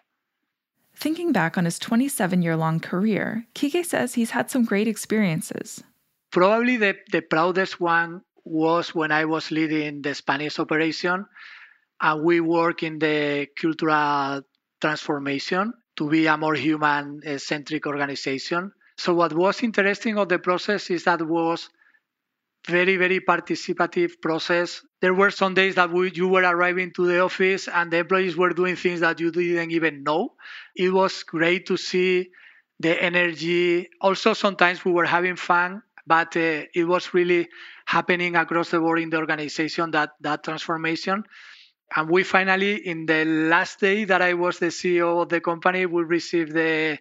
Thinking 1.00 1.32
back 1.32 1.58
on 1.58 1.63
his 1.63 1.79
27 1.79 2.41
year 2.41 2.58
long 2.58 2.82
career, 2.82 3.46
Kike 3.56 3.86
says 3.86 4.15
he's 4.15 4.32
had 4.32 4.51
some 4.51 4.65
great 4.65 4.86
experiences. 4.86 5.82
Probably 6.29 6.75
the, 6.75 6.96
the 7.13 7.22
proudest 7.22 7.79
one 7.79 8.22
was 8.44 8.94
when 8.94 9.10
I 9.10 9.24
was 9.24 9.50
leading 9.50 10.01
the 10.01 10.13
Spanish 10.13 10.60
operation, 10.60 11.25
and 12.01 12.25
we 12.25 12.41
work 12.41 12.84
in 12.84 13.00
the 13.00 13.48
cultural 13.56 14.41
transformation 14.82 15.72
to 15.96 16.10
be 16.10 16.25
a 16.27 16.36
more 16.38 16.56
human 16.56 17.22
eh, 17.24 17.38
centric 17.38 17.88
organization. 17.88 18.74
So, 18.98 19.13
what 19.13 19.32
was 19.32 19.63
interesting 19.63 20.18
of 20.18 20.27
the 20.27 20.39
process 20.39 20.89
is 20.89 21.06
that 21.06 21.22
was 21.22 21.70
very 22.68 22.98
very 22.98 23.20
participative 23.20 24.22
process. 24.22 24.82
There 25.01 25.13
were 25.13 25.32
some 25.32 25.54
days 25.54 25.75
that 25.75 25.92
we, 25.92 26.12
you 26.12 26.28
were 26.28 26.44
arriving 26.44 26.92
to 26.96 27.08
the 27.08 27.20
office 27.20 27.68
and 27.68 27.92
the 27.92 28.00
employees 28.00 28.36
were 28.36 28.51
doing 28.51 28.75
things 28.75 29.00
that 29.00 29.20
you 29.20 29.32
didn't 29.32 29.72
even 29.72 30.04
know. 30.04 30.34
It 30.75 30.89
was 30.92 31.24
great 31.24 31.68
to 31.68 31.78
see 31.78 32.30
the 32.80 33.01
energy. 33.01 33.89
Also 34.01 34.34
sometimes 34.34 34.84
we 34.84 34.92
were 34.92 35.06
having 35.06 35.36
fun 35.36 35.82
but 36.06 36.36
uh, 36.36 36.63
it 36.74 36.86
was 36.88 37.13
really 37.13 37.48
happening 37.86 38.36
across 38.36 38.72
the 38.72 38.80
board 38.80 39.00
in 39.00 39.10
the 39.10 39.18
organization 39.18 39.92
that 39.92 40.12
that 40.22 40.44
transformation. 40.44 41.24
And 41.96 42.10
we 42.10 42.24
finally 42.24 42.75
in 42.88 43.06
the 43.06 43.25
last 43.25 43.80
day 43.80 44.06
that 44.06 44.22
i 44.22 44.34
was 44.36 44.60
the 44.60 44.68
ceo 44.68 45.24
of 45.24 45.30
the 45.30 45.42
company 45.42 45.86
we 45.88 46.04
received 46.04 46.54
the 46.54 47.00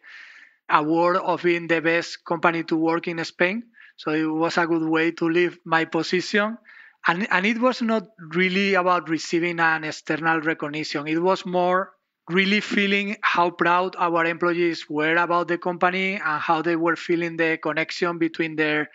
award 0.71 1.17
of 1.17 1.43
being 1.43 1.67
the 1.69 1.81
best 1.81 2.25
company 2.25 2.62
to 2.65 2.77
work 2.77 3.07
in 3.09 3.23
spain 3.25 3.65
so 3.99 4.12
it 4.12 4.25
was 4.25 4.57
a 4.57 4.67
good 4.67 4.88
way 4.88 5.11
to 5.11 5.28
leave 5.28 5.59
my 5.64 5.85
position. 5.85 6.57
And, 7.07 7.26
and 7.31 7.45
it 7.45 7.61
was 7.61 7.83
not 7.83 8.05
really 8.21 8.75
about 8.75 9.09
receiving 9.09 9.61
an 9.61 9.85
external 9.85 10.40
recognition. 10.40 11.07
It 11.09 11.21
was 11.21 11.45
more 11.45 11.93
really 12.28 12.61
feeling 12.61 13.17
how 13.23 13.50
proud 13.50 13.97
our 13.99 14.25
employees 14.25 14.88
were 14.88 15.17
about 15.17 15.49
the 15.49 15.59
company 15.59 16.14
and 16.14 16.40
how 16.40 16.62
they 16.62 16.76
were 16.76 16.97
feeling 16.97 17.37
the 17.37 17.59
connection 17.61 18.19
between 18.19 18.57
their 18.57 18.88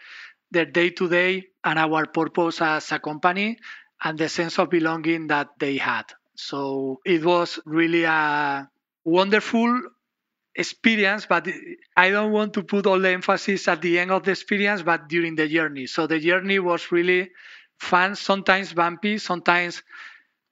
their 0.51 0.65
day 0.65 0.91
to 0.91 1.09
day 1.09 1.47
and 1.63 1.79
our 1.79 2.05
purpose 2.05 2.61
as 2.61 2.91
a 2.91 2.99
company 2.99 3.57
and 4.03 4.17
the 4.19 4.29
sense 4.29 4.59
of 4.59 4.69
belonging 4.69 5.27
that 5.27 5.49
they 5.59 5.77
had. 5.77 6.03
So 6.35 6.99
it 7.05 7.25
was 7.25 7.59
really 7.65 8.03
a 8.03 8.69
wonderful 9.03 9.81
experience, 10.55 11.25
but 11.25 11.47
I 11.97 12.09
don't 12.11 12.31
want 12.31 12.53
to 12.53 12.63
put 12.63 12.85
all 12.87 12.99
the 12.99 13.09
emphasis 13.09 13.67
at 13.67 13.81
the 13.81 13.99
end 13.99 14.11
of 14.11 14.23
the 14.23 14.31
experience, 14.31 14.81
but 14.83 15.07
during 15.07 15.35
the 15.35 15.47
journey. 15.47 15.87
So 15.87 16.07
the 16.07 16.19
journey 16.19 16.59
was 16.59 16.91
really 16.91 17.31
fun, 17.79 18.15
sometimes 18.15 18.73
bumpy, 18.73 19.17
sometimes 19.17 19.83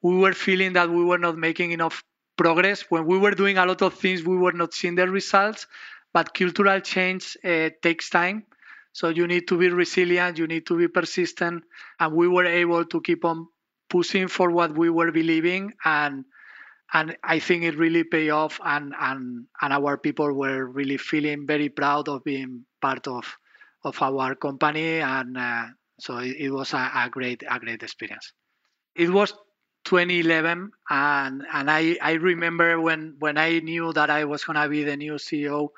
we 0.01 0.15
were 0.17 0.33
feeling 0.33 0.73
that 0.73 0.89
we 0.89 1.03
were 1.03 1.17
not 1.17 1.37
making 1.37 1.71
enough 1.71 2.03
progress. 2.37 2.81
When 2.89 3.05
we 3.05 3.17
were 3.17 3.31
doing 3.31 3.57
a 3.57 3.65
lot 3.65 3.81
of 3.81 3.93
things, 3.95 4.23
we 4.23 4.37
were 4.37 4.51
not 4.53 4.73
seeing 4.73 4.95
the 4.95 5.07
results, 5.09 5.67
but 6.13 6.33
cultural 6.33 6.79
change 6.79 7.37
uh, 7.43 7.69
takes 7.81 8.09
time. 8.09 8.45
So 8.93 9.09
you 9.09 9.27
need 9.27 9.47
to 9.47 9.57
be 9.57 9.69
resilient, 9.69 10.37
you 10.37 10.47
need 10.47 10.65
to 10.67 10.77
be 10.77 10.87
persistent, 10.87 11.63
and 11.99 12.13
we 12.13 12.27
were 12.27 12.45
able 12.45 12.83
to 12.85 13.01
keep 13.01 13.23
on 13.23 13.47
pushing 13.89 14.27
for 14.27 14.49
what 14.51 14.75
we 14.77 14.89
were 14.89 15.11
believing 15.11 15.73
and 15.85 16.25
and 16.93 17.15
I 17.23 17.39
think 17.39 17.63
it 17.63 17.77
really 17.77 18.03
paid 18.03 18.29
off, 18.29 18.59
and 18.63 18.93
and 18.99 19.47
and 19.61 19.73
our 19.73 19.97
people 19.97 20.31
were 20.33 20.65
really 20.65 20.97
feeling 20.97 21.47
very 21.47 21.69
proud 21.69 22.09
of 22.09 22.23
being 22.23 22.65
part 22.81 23.07
of 23.07 23.37
of 23.83 24.01
our 24.01 24.35
company, 24.35 24.99
and 24.99 25.37
uh, 25.37 25.65
so 25.99 26.17
it, 26.17 26.35
it 26.37 26.51
was 26.51 26.73
a, 26.73 26.91
a, 26.95 27.09
great 27.09 27.43
a 27.49 27.59
great 27.59 27.81
experience. 27.81 28.33
It 28.95 29.09
was 29.09 29.33
2011, 29.85 30.71
and 30.89 31.43
and 31.51 31.71
I 31.71 31.97
I 32.01 32.13
remember 32.13 32.79
when 32.79 33.15
when 33.19 33.37
I 33.37 33.59
knew 33.59 33.93
that 33.93 34.09
I 34.09 34.25
was 34.25 34.43
gonna 34.43 34.67
be 34.67 34.83
the 34.83 34.97
new 34.97 35.13
CEO, 35.13 35.69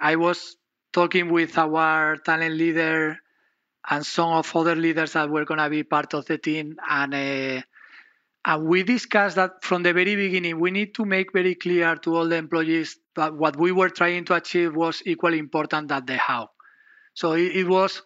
I 0.00 0.16
was 0.16 0.56
talking 0.92 1.30
with 1.30 1.58
our 1.58 2.16
talent 2.16 2.54
leader 2.54 3.18
and 3.88 4.04
some 4.06 4.32
of 4.32 4.56
other 4.56 4.74
leaders 4.74 5.12
that 5.12 5.28
were 5.28 5.44
gonna 5.44 5.68
be 5.68 5.82
part 5.82 6.14
of 6.14 6.24
the 6.24 6.38
team, 6.38 6.76
and. 6.88 7.14
Uh, 7.14 7.62
and 8.46 8.64
we 8.64 8.84
discussed 8.84 9.34
that 9.36 9.64
from 9.64 9.82
the 9.82 9.92
very 9.92 10.14
beginning, 10.14 10.60
we 10.60 10.70
need 10.70 10.94
to 10.94 11.04
make 11.04 11.32
very 11.32 11.56
clear 11.56 11.96
to 11.96 12.14
all 12.14 12.28
the 12.28 12.36
employees 12.36 12.96
that 13.16 13.34
what 13.34 13.58
we 13.58 13.72
were 13.72 13.88
trying 13.88 14.24
to 14.26 14.34
achieve 14.34 14.74
was 14.74 15.02
equally 15.04 15.40
important 15.40 15.88
than 15.88 16.06
the 16.06 16.16
how. 16.16 16.50
So 17.14 17.32
it, 17.32 17.56
it 17.56 17.66
was 17.66 18.02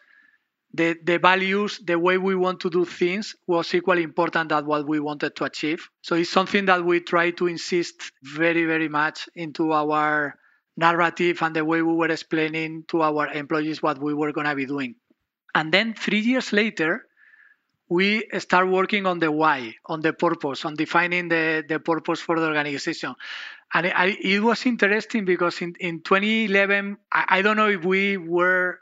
the, 0.73 0.97
the 1.04 1.18
values, 1.18 1.78
the 1.85 1.99
way 1.99 2.16
we 2.16 2.35
want 2.35 2.61
to 2.61 2.70
do 2.70 2.87
things 2.87 3.37
was 3.47 3.75
equally 3.75 4.02
important 4.02 4.49
than 4.49 4.64
what 4.64 4.88
we 4.88 4.99
wanted 4.99 5.37
to 5.37 5.44
achieve. 5.44 5.90
So 6.00 6.14
it's 6.14 6.30
something 6.30 6.64
that 6.66 6.87
we 6.87 7.00
try 7.00 7.32
to 7.32 7.47
insist 7.47 8.11
very, 8.23 8.64
very 8.64 8.88
much 8.88 9.28
into 9.35 9.73
our 9.73 10.37
narrative 10.75 11.42
and 11.42 11.54
the 11.54 11.66
way 11.66 11.82
we 11.82 11.92
were 11.92 12.09
explaining 12.09 12.85
to 12.88 13.02
our 13.02 13.28
employees 13.28 13.82
what 13.82 14.00
we 14.00 14.14
were 14.14 14.32
going 14.32 14.47
to 14.47 14.54
be 14.54 14.64
doing. 14.64 14.94
And 15.54 15.70
then 15.70 15.92
three 15.92 16.20
years 16.20 16.50
later, 16.50 17.04
we 17.90 18.25
start 18.38 18.68
working 18.68 19.06
on 19.06 19.18
the 19.18 19.32
why, 19.32 19.75
on 19.87 20.00
the 20.00 20.14
purpose, 20.14 20.64
on 20.64 20.76
defining 20.76 21.28
the, 21.28 21.64
the 21.68 21.80
purpose 21.80 22.20
for 22.20 22.40
the 22.40 22.47
organization. 22.47 23.14
And 23.75 23.88
I, 23.88 24.16
it 24.20 24.42
was 24.42 24.64
interesting 24.66 25.25
because 25.26 25.61
in, 25.61 25.75
in 25.80 26.02
2011, 26.02 26.99
I, 27.12 27.26
I 27.28 27.42
don't 27.42 27.56
know 27.56 27.68
if 27.68 27.85
we 27.85 28.16
were 28.16 28.78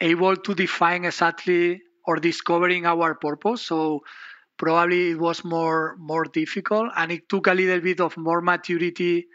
able 0.00 0.36
to 0.36 0.54
define 0.54 1.04
exactly 1.04 1.82
or 2.06 2.16
discovering 2.16 2.86
our 2.86 3.14
purpose. 3.14 3.62
So 3.62 4.00
probably 4.58 5.12
it 5.12 5.18
was 5.20 5.44
more 5.44 5.96
more 5.98 6.24
difficult 6.24 6.90
and 6.96 7.12
it 7.12 7.28
took 7.28 7.46
a 7.46 7.54
little 7.54 7.80
bit 7.80 8.00
of 8.00 8.16
more 8.18 8.42
maturity 8.42 9.26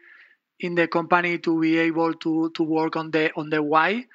in 0.59 0.75
the 0.75 0.88
company 0.88 1.39
to 1.39 1.59
be 1.59 1.77
able 1.79 2.13
to 2.13 2.51
to 2.55 2.63
work 2.63 2.95
on 2.95 3.12
the 3.12 3.31
on 3.35 3.50
the 3.50 3.62
why 3.62 4.05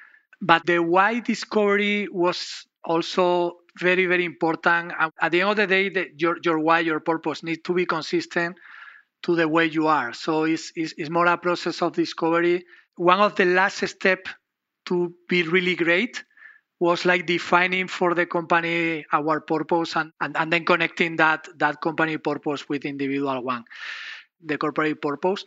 but 0.40 0.64
the 0.66 0.78
why 0.78 1.20
discovery 1.20 2.09
was 2.11 2.66
also 2.85 3.59
very 3.80 4.06
very 4.06 4.25
important. 4.25 4.92
At 5.20 5.32
the 5.32 5.40
end 5.40 5.50
of 5.50 5.56
the 5.56 5.66
day 5.66 5.88
the, 5.88 6.08
your, 6.16 6.38
your 6.44 6.58
why 6.58 6.80
your 6.80 7.00
purpose 7.00 7.42
needs 7.42 7.62
to 7.64 7.75
be 7.75 7.87
consistent 7.87 8.56
to 9.22 9.37
the 9.37 9.49
way 9.49 9.66
you 9.66 9.87
are. 9.87 10.12
So 10.12 10.44
it's, 10.44 10.72
it's, 10.75 10.94
it's 10.96 11.10
more 11.10 11.26
a 11.26 11.37
process 11.37 11.82
of 11.82 11.92
discovery. 11.92 12.64
One 12.96 13.20
of 13.20 13.37
the 13.37 13.44
last 13.44 13.87
step 13.87 14.26
to 14.87 15.14
be 15.28 15.42
really 15.42 15.75
great 15.75 16.25
was 16.78 17.04
like 17.04 17.26
defining 17.26 17.87
for 17.87 18.14
the 18.14 18.25
company 18.25 19.04
our 19.12 19.40
purpose 19.40 19.96
and, 19.96 20.12
and, 20.20 20.37
and 20.37 20.52
then 20.52 20.64
connecting 20.64 21.16
that 21.16 21.46
that 21.58 21.80
company 21.82 22.16
purpose 22.16 22.68
with 22.68 22.87
individual 22.87 23.42
one 23.44 23.64
the 24.42 24.56
corporate 24.56 25.00
purpose. 25.02 25.44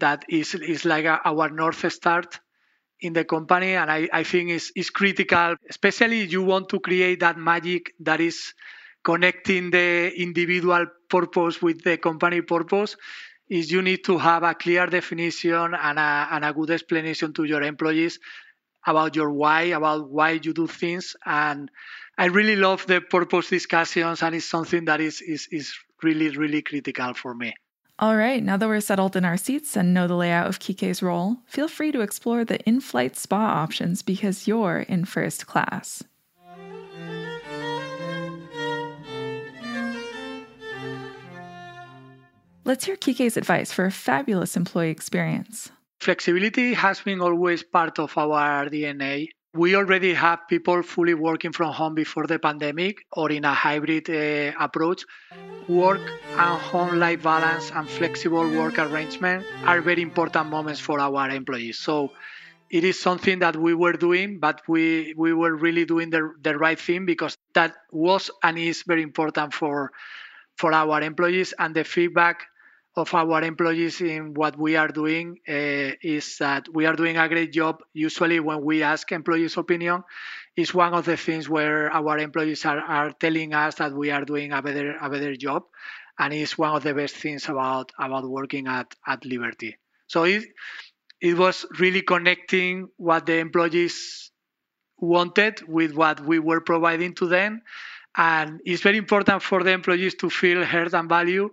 That 0.00 0.24
is 0.28 0.54
is 0.54 0.84
like 0.84 1.04
a, 1.04 1.20
our 1.24 1.50
north 1.50 1.90
star 1.92 2.24
in 3.02 3.12
the 3.12 3.24
company 3.24 3.74
and 3.74 3.90
I, 3.90 4.08
I 4.12 4.22
think 4.24 4.50
is 4.50 4.72
is 4.76 4.90
critical, 4.90 5.56
especially 5.68 6.24
you 6.24 6.42
want 6.42 6.68
to 6.70 6.80
create 6.80 7.20
that 7.20 7.36
magic 7.38 7.94
that 8.00 8.20
is 8.20 8.54
connecting 9.04 9.70
the 9.70 10.12
individual 10.16 10.86
purpose 11.08 11.60
with 11.60 11.82
the 11.82 11.98
company 11.98 12.40
purpose 12.40 12.96
is 13.50 13.70
you 13.70 13.82
need 13.82 14.04
to 14.04 14.18
have 14.18 14.44
a 14.44 14.54
clear 14.54 14.86
definition 14.86 15.74
and 15.74 15.98
a, 15.98 16.28
and 16.32 16.44
a 16.44 16.52
good 16.52 16.70
explanation 16.70 17.32
to 17.34 17.44
your 17.44 17.62
employees 17.62 18.18
about 18.86 19.16
your 19.16 19.30
why, 19.30 19.62
about 19.62 20.08
why 20.10 20.30
you 20.42 20.52
do 20.54 20.66
things. 20.66 21.16
And 21.26 21.70
I 22.18 22.26
really 22.26 22.56
love 22.56 22.86
the 22.86 23.00
purpose 23.00 23.50
discussions 23.50 24.22
and 24.22 24.34
it's 24.34 24.46
something 24.46 24.86
that 24.86 25.00
is, 25.00 25.20
is, 25.20 25.48
is 25.50 25.74
really, 26.02 26.30
really 26.36 26.62
critical 26.62 27.14
for 27.14 27.34
me. 27.34 27.54
All 28.02 28.16
right, 28.16 28.42
now 28.42 28.56
that 28.56 28.66
we're 28.66 28.80
settled 28.80 29.14
in 29.14 29.24
our 29.24 29.36
seats 29.36 29.76
and 29.76 29.94
know 29.94 30.08
the 30.08 30.16
layout 30.16 30.48
of 30.48 30.58
Kike's 30.58 31.04
role, 31.04 31.36
feel 31.46 31.68
free 31.68 31.92
to 31.92 32.00
explore 32.00 32.44
the 32.44 32.58
in 32.68 32.80
flight 32.80 33.14
spa 33.14 33.62
options 33.62 34.02
because 34.02 34.48
you're 34.48 34.80
in 34.80 35.04
first 35.04 35.46
class. 35.46 36.02
Let's 42.64 42.86
hear 42.86 42.96
Kike's 42.96 43.36
advice 43.36 43.70
for 43.72 43.84
a 43.84 43.92
fabulous 43.92 44.56
employee 44.56 44.90
experience. 44.90 45.70
Flexibility 46.00 46.74
has 46.74 47.00
been 47.02 47.20
always 47.20 47.62
part 47.62 48.00
of 48.00 48.18
our 48.18 48.66
DNA 48.66 49.28
we 49.54 49.76
already 49.76 50.14
have 50.14 50.48
people 50.48 50.82
fully 50.82 51.14
working 51.14 51.52
from 51.52 51.72
home 51.72 51.94
before 51.94 52.26
the 52.26 52.38
pandemic 52.38 53.04
or 53.12 53.30
in 53.30 53.44
a 53.44 53.52
hybrid 53.52 54.08
uh, 54.08 54.52
approach. 54.58 55.04
Work 55.68 56.00
and 56.30 56.60
home 56.60 56.98
life 56.98 57.22
balance 57.22 57.70
and 57.70 57.88
flexible 57.88 58.48
work 58.48 58.78
arrangement 58.78 59.44
are 59.64 59.80
very 59.80 60.02
important 60.02 60.48
moments 60.48 60.80
for 60.80 60.98
our 60.98 61.28
employees. 61.30 61.78
So 61.78 62.12
it 62.70 62.84
is 62.84 62.98
something 62.98 63.40
that 63.40 63.54
we 63.54 63.74
were 63.74 63.92
doing, 63.92 64.40
but 64.40 64.62
we, 64.66 65.14
we 65.16 65.34
were 65.34 65.54
really 65.54 65.84
doing 65.84 66.08
the, 66.08 66.32
the 66.40 66.56
right 66.56 66.80
thing 66.80 67.04
because 67.04 67.36
that 67.54 67.74
was 67.90 68.30
and 68.42 68.58
is 68.58 68.82
very 68.86 69.02
important 69.02 69.52
for, 69.52 69.92
for 70.56 70.72
our 70.72 71.02
employees. 71.02 71.52
And 71.58 71.74
the 71.74 71.84
feedback 71.84 72.46
of 72.94 73.14
our 73.14 73.42
employees 73.42 74.00
in 74.00 74.34
what 74.34 74.58
we 74.58 74.76
are 74.76 74.88
doing 74.88 75.38
uh, 75.48 75.96
is 76.02 76.36
that 76.38 76.68
we 76.72 76.84
are 76.86 76.94
doing 76.94 77.16
a 77.16 77.28
great 77.28 77.52
job. 77.52 77.82
Usually, 77.94 78.38
when 78.40 78.62
we 78.62 78.82
ask 78.82 79.10
employees' 79.12 79.56
opinion, 79.56 80.02
is 80.56 80.74
one 80.74 80.92
of 80.92 81.06
the 81.06 81.16
things 81.16 81.48
where 81.48 81.90
our 81.90 82.18
employees 82.18 82.66
are, 82.66 82.80
are 82.80 83.12
telling 83.12 83.54
us 83.54 83.76
that 83.76 83.92
we 83.94 84.10
are 84.10 84.24
doing 84.24 84.52
a 84.52 84.60
better 84.60 84.96
a 85.00 85.08
better 85.08 85.34
job, 85.36 85.64
and 86.18 86.34
it's 86.34 86.58
one 86.58 86.76
of 86.76 86.82
the 86.82 86.92
best 86.92 87.16
things 87.16 87.48
about 87.48 87.92
about 87.98 88.28
working 88.28 88.66
at 88.66 88.94
at 89.06 89.24
Liberty. 89.24 89.78
So 90.06 90.24
it 90.24 90.44
it 91.20 91.36
was 91.36 91.64
really 91.78 92.02
connecting 92.02 92.88
what 92.96 93.24
the 93.24 93.38
employees 93.38 94.30
wanted 94.98 95.62
with 95.66 95.94
what 95.94 96.20
we 96.20 96.38
were 96.38 96.60
providing 96.60 97.14
to 97.14 97.26
them, 97.26 97.62
and 98.16 98.60
it's 98.66 98.82
very 98.82 98.98
important 98.98 99.42
for 99.42 99.62
the 99.62 99.72
employees 99.72 100.14
to 100.16 100.28
feel 100.28 100.62
heard 100.64 100.92
and 100.92 101.08
valued 101.08 101.50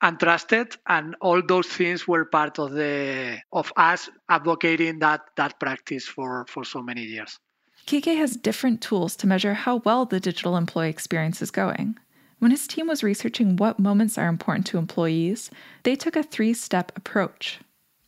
and 0.00 0.18
trusted 0.18 0.76
and 0.86 1.16
all 1.20 1.42
those 1.42 1.66
things 1.66 2.06
were 2.06 2.24
part 2.24 2.58
of 2.58 2.72
the 2.72 3.38
of 3.52 3.72
us 3.76 4.08
advocating 4.28 4.98
that 5.00 5.22
that 5.36 5.58
practice 5.58 6.06
for 6.06 6.44
for 6.48 6.64
so 6.64 6.82
many 6.82 7.02
years. 7.02 7.38
Kike 7.86 8.16
has 8.16 8.36
different 8.36 8.80
tools 8.80 9.16
to 9.16 9.26
measure 9.26 9.54
how 9.54 9.76
well 9.76 10.04
the 10.04 10.20
digital 10.20 10.56
employee 10.56 10.90
experience 10.90 11.40
is 11.40 11.50
going. 11.50 11.96
When 12.38 12.50
his 12.50 12.68
team 12.68 12.86
was 12.86 13.02
researching 13.02 13.56
what 13.56 13.80
moments 13.80 14.16
are 14.18 14.28
important 14.28 14.66
to 14.66 14.78
employees 14.78 15.50
they 15.82 15.96
took 15.96 16.16
a 16.16 16.22
three-step 16.22 16.92
approach. 16.96 17.58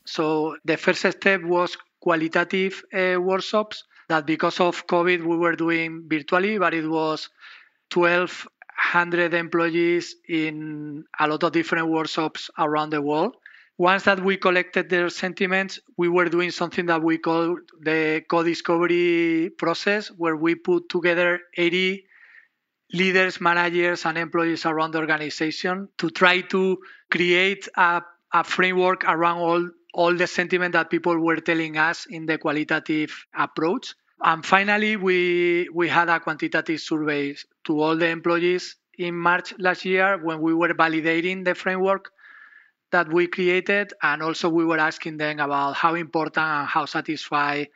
So 0.04 0.56
the 0.64 0.76
first 0.76 1.00
step 1.00 1.42
was 1.42 1.76
qualitative 2.00 2.82
uh, 2.92 3.20
workshops 3.20 3.84
that 4.08 4.26
because 4.26 4.58
of 4.60 4.86
covid 4.86 5.24
we 5.24 5.36
were 5.36 5.54
doing 5.54 6.04
virtually 6.08 6.58
but 6.58 6.74
it 6.74 6.88
was 6.88 7.28
12 7.90 8.48
100 8.76 9.34
employees 9.34 10.16
in 10.28 11.04
a 11.18 11.28
lot 11.28 11.42
of 11.42 11.52
different 11.52 11.88
workshops 11.88 12.50
around 12.58 12.90
the 12.90 13.02
world. 13.02 13.36
Once 13.78 14.02
that 14.02 14.20
we 14.22 14.36
collected 14.36 14.90
their 14.90 15.08
sentiments, 15.08 15.80
we 15.96 16.08
were 16.08 16.26
doing 16.26 16.50
something 16.50 16.86
that 16.86 17.02
we 17.02 17.16
call 17.16 17.56
the 17.80 18.22
co-discovery 18.28 19.50
process, 19.56 20.08
where 20.08 20.36
we 20.36 20.54
put 20.54 20.88
together 20.90 21.40
80 21.56 22.04
leaders, 22.92 23.40
managers, 23.40 24.04
and 24.04 24.18
employees 24.18 24.66
around 24.66 24.90
the 24.90 24.98
organization 24.98 25.88
to 25.98 26.10
try 26.10 26.40
to 26.42 26.78
create 27.10 27.68
a, 27.76 28.02
a 28.34 28.44
framework 28.44 29.04
around 29.04 29.38
all, 29.38 29.70
all 29.94 30.14
the 30.14 30.26
sentiment 30.26 30.72
that 30.72 30.90
people 30.90 31.18
were 31.18 31.36
telling 31.36 31.78
us 31.78 32.06
in 32.10 32.26
the 32.26 32.36
qualitative 32.36 33.26
approach. 33.34 33.94
And 34.22 34.44
finally, 34.44 34.96
we, 34.96 35.68
we 35.72 35.88
had 35.88 36.08
a 36.08 36.20
quantitative 36.20 36.80
survey 36.80 37.34
to 37.64 37.80
all 37.80 37.96
the 37.96 38.08
employees 38.08 38.76
in 38.98 39.14
March 39.14 39.54
last 39.58 39.84
year 39.84 40.18
when 40.22 40.40
we 40.40 40.52
were 40.54 40.74
validating 40.74 41.44
the 41.44 41.54
framework 41.54 42.10
that 42.92 43.12
we 43.12 43.26
created. 43.28 43.92
And 44.02 44.22
also, 44.22 44.48
we 44.48 44.64
were 44.64 44.78
asking 44.78 45.18
them 45.18 45.40
about 45.40 45.74
how 45.76 45.94
important 45.94 46.38
and 46.38 46.68
how 46.68 46.86
satisfied 46.86 47.68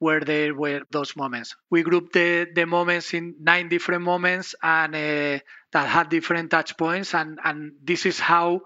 were 0.00 0.20
they 0.20 0.52
were 0.52 0.82
those 0.90 1.16
moments. 1.16 1.56
We 1.70 1.82
grouped 1.82 2.12
the, 2.14 2.48
the 2.54 2.66
moments 2.66 3.14
in 3.14 3.36
nine 3.40 3.68
different 3.68 4.02
moments 4.02 4.54
and 4.62 4.94
uh, 4.94 5.38
that 5.72 5.88
had 5.88 6.08
different 6.10 6.50
touch 6.50 6.76
points. 6.76 7.14
And, 7.14 7.38
and 7.44 7.72
this 7.82 8.06
is 8.06 8.20
how 8.20 8.62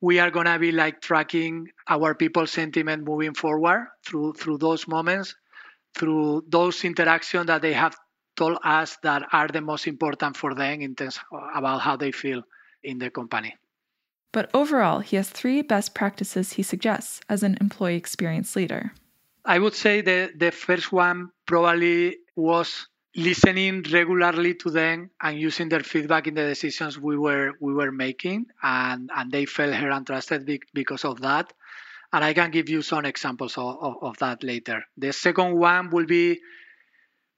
we 0.00 0.18
are 0.20 0.30
to 0.30 0.58
be 0.58 0.72
like 0.72 1.00
tracking 1.00 1.68
our 1.88 2.14
people's 2.14 2.52
sentiment 2.52 3.04
moving 3.04 3.34
forward 3.34 3.88
through 4.06 4.34
through 4.34 4.58
those 4.58 4.86
moments 4.88 5.34
through 5.96 6.44
those 6.48 6.84
interactions 6.84 7.46
that 7.46 7.62
they 7.62 7.72
have 7.72 7.96
told 8.36 8.58
us 8.62 8.98
that 9.02 9.22
are 9.32 9.48
the 9.48 9.60
most 9.60 9.86
important 9.86 10.36
for 10.36 10.54
them 10.54 10.80
in 10.82 10.94
terms 10.94 11.18
about 11.54 11.80
how 11.80 11.96
they 11.96 12.12
feel 12.12 12.42
in 12.82 12.98
the 12.98 13.10
company. 13.10 13.54
But 14.32 14.50
overall, 14.52 15.00
he 15.00 15.16
has 15.16 15.30
three 15.30 15.62
best 15.62 15.94
practices 15.94 16.52
he 16.52 16.62
suggests 16.62 17.20
as 17.28 17.42
an 17.42 17.56
employee 17.60 17.96
experience 17.96 18.54
leader. 18.54 18.92
I 19.44 19.58
would 19.58 19.74
say 19.74 20.02
the, 20.02 20.30
the 20.36 20.50
first 20.50 20.92
one 20.92 21.30
probably 21.46 22.18
was 22.34 22.88
listening 23.14 23.82
regularly 23.90 24.54
to 24.54 24.70
them 24.70 25.10
and 25.22 25.40
using 25.40 25.70
their 25.70 25.80
feedback 25.80 26.26
in 26.26 26.34
the 26.34 26.46
decisions 26.46 26.98
we 26.98 27.16
were 27.16 27.52
we 27.60 27.72
were 27.72 27.90
making 27.90 28.44
and, 28.62 29.10
and 29.16 29.32
they 29.32 29.46
felt 29.46 29.72
heard 29.72 29.92
and 29.92 30.06
trusted 30.06 30.46
because 30.74 31.04
of 31.06 31.22
that 31.22 31.50
and 32.12 32.24
I 32.24 32.34
can 32.34 32.50
give 32.50 32.68
you 32.68 32.82
some 32.82 33.04
examples 33.04 33.58
of, 33.58 33.76
of, 33.80 33.94
of 34.02 34.18
that 34.18 34.42
later. 34.42 34.84
The 34.96 35.12
second 35.12 35.58
one 35.58 35.90
will 35.90 36.06
be 36.06 36.40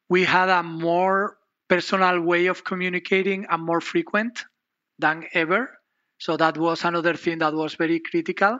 we 0.08 0.24
had 0.24 0.48
a 0.48 0.62
more 0.62 1.36
personal 1.68 2.20
way 2.20 2.46
of 2.46 2.64
communicating 2.64 3.46
and 3.48 3.62
more 3.62 3.80
frequent 3.80 4.44
than 4.98 5.24
ever. 5.32 5.70
So 6.18 6.36
that 6.36 6.56
was 6.56 6.84
another 6.84 7.14
thing 7.14 7.38
that 7.38 7.54
was 7.54 7.74
very 7.74 8.00
critical. 8.00 8.58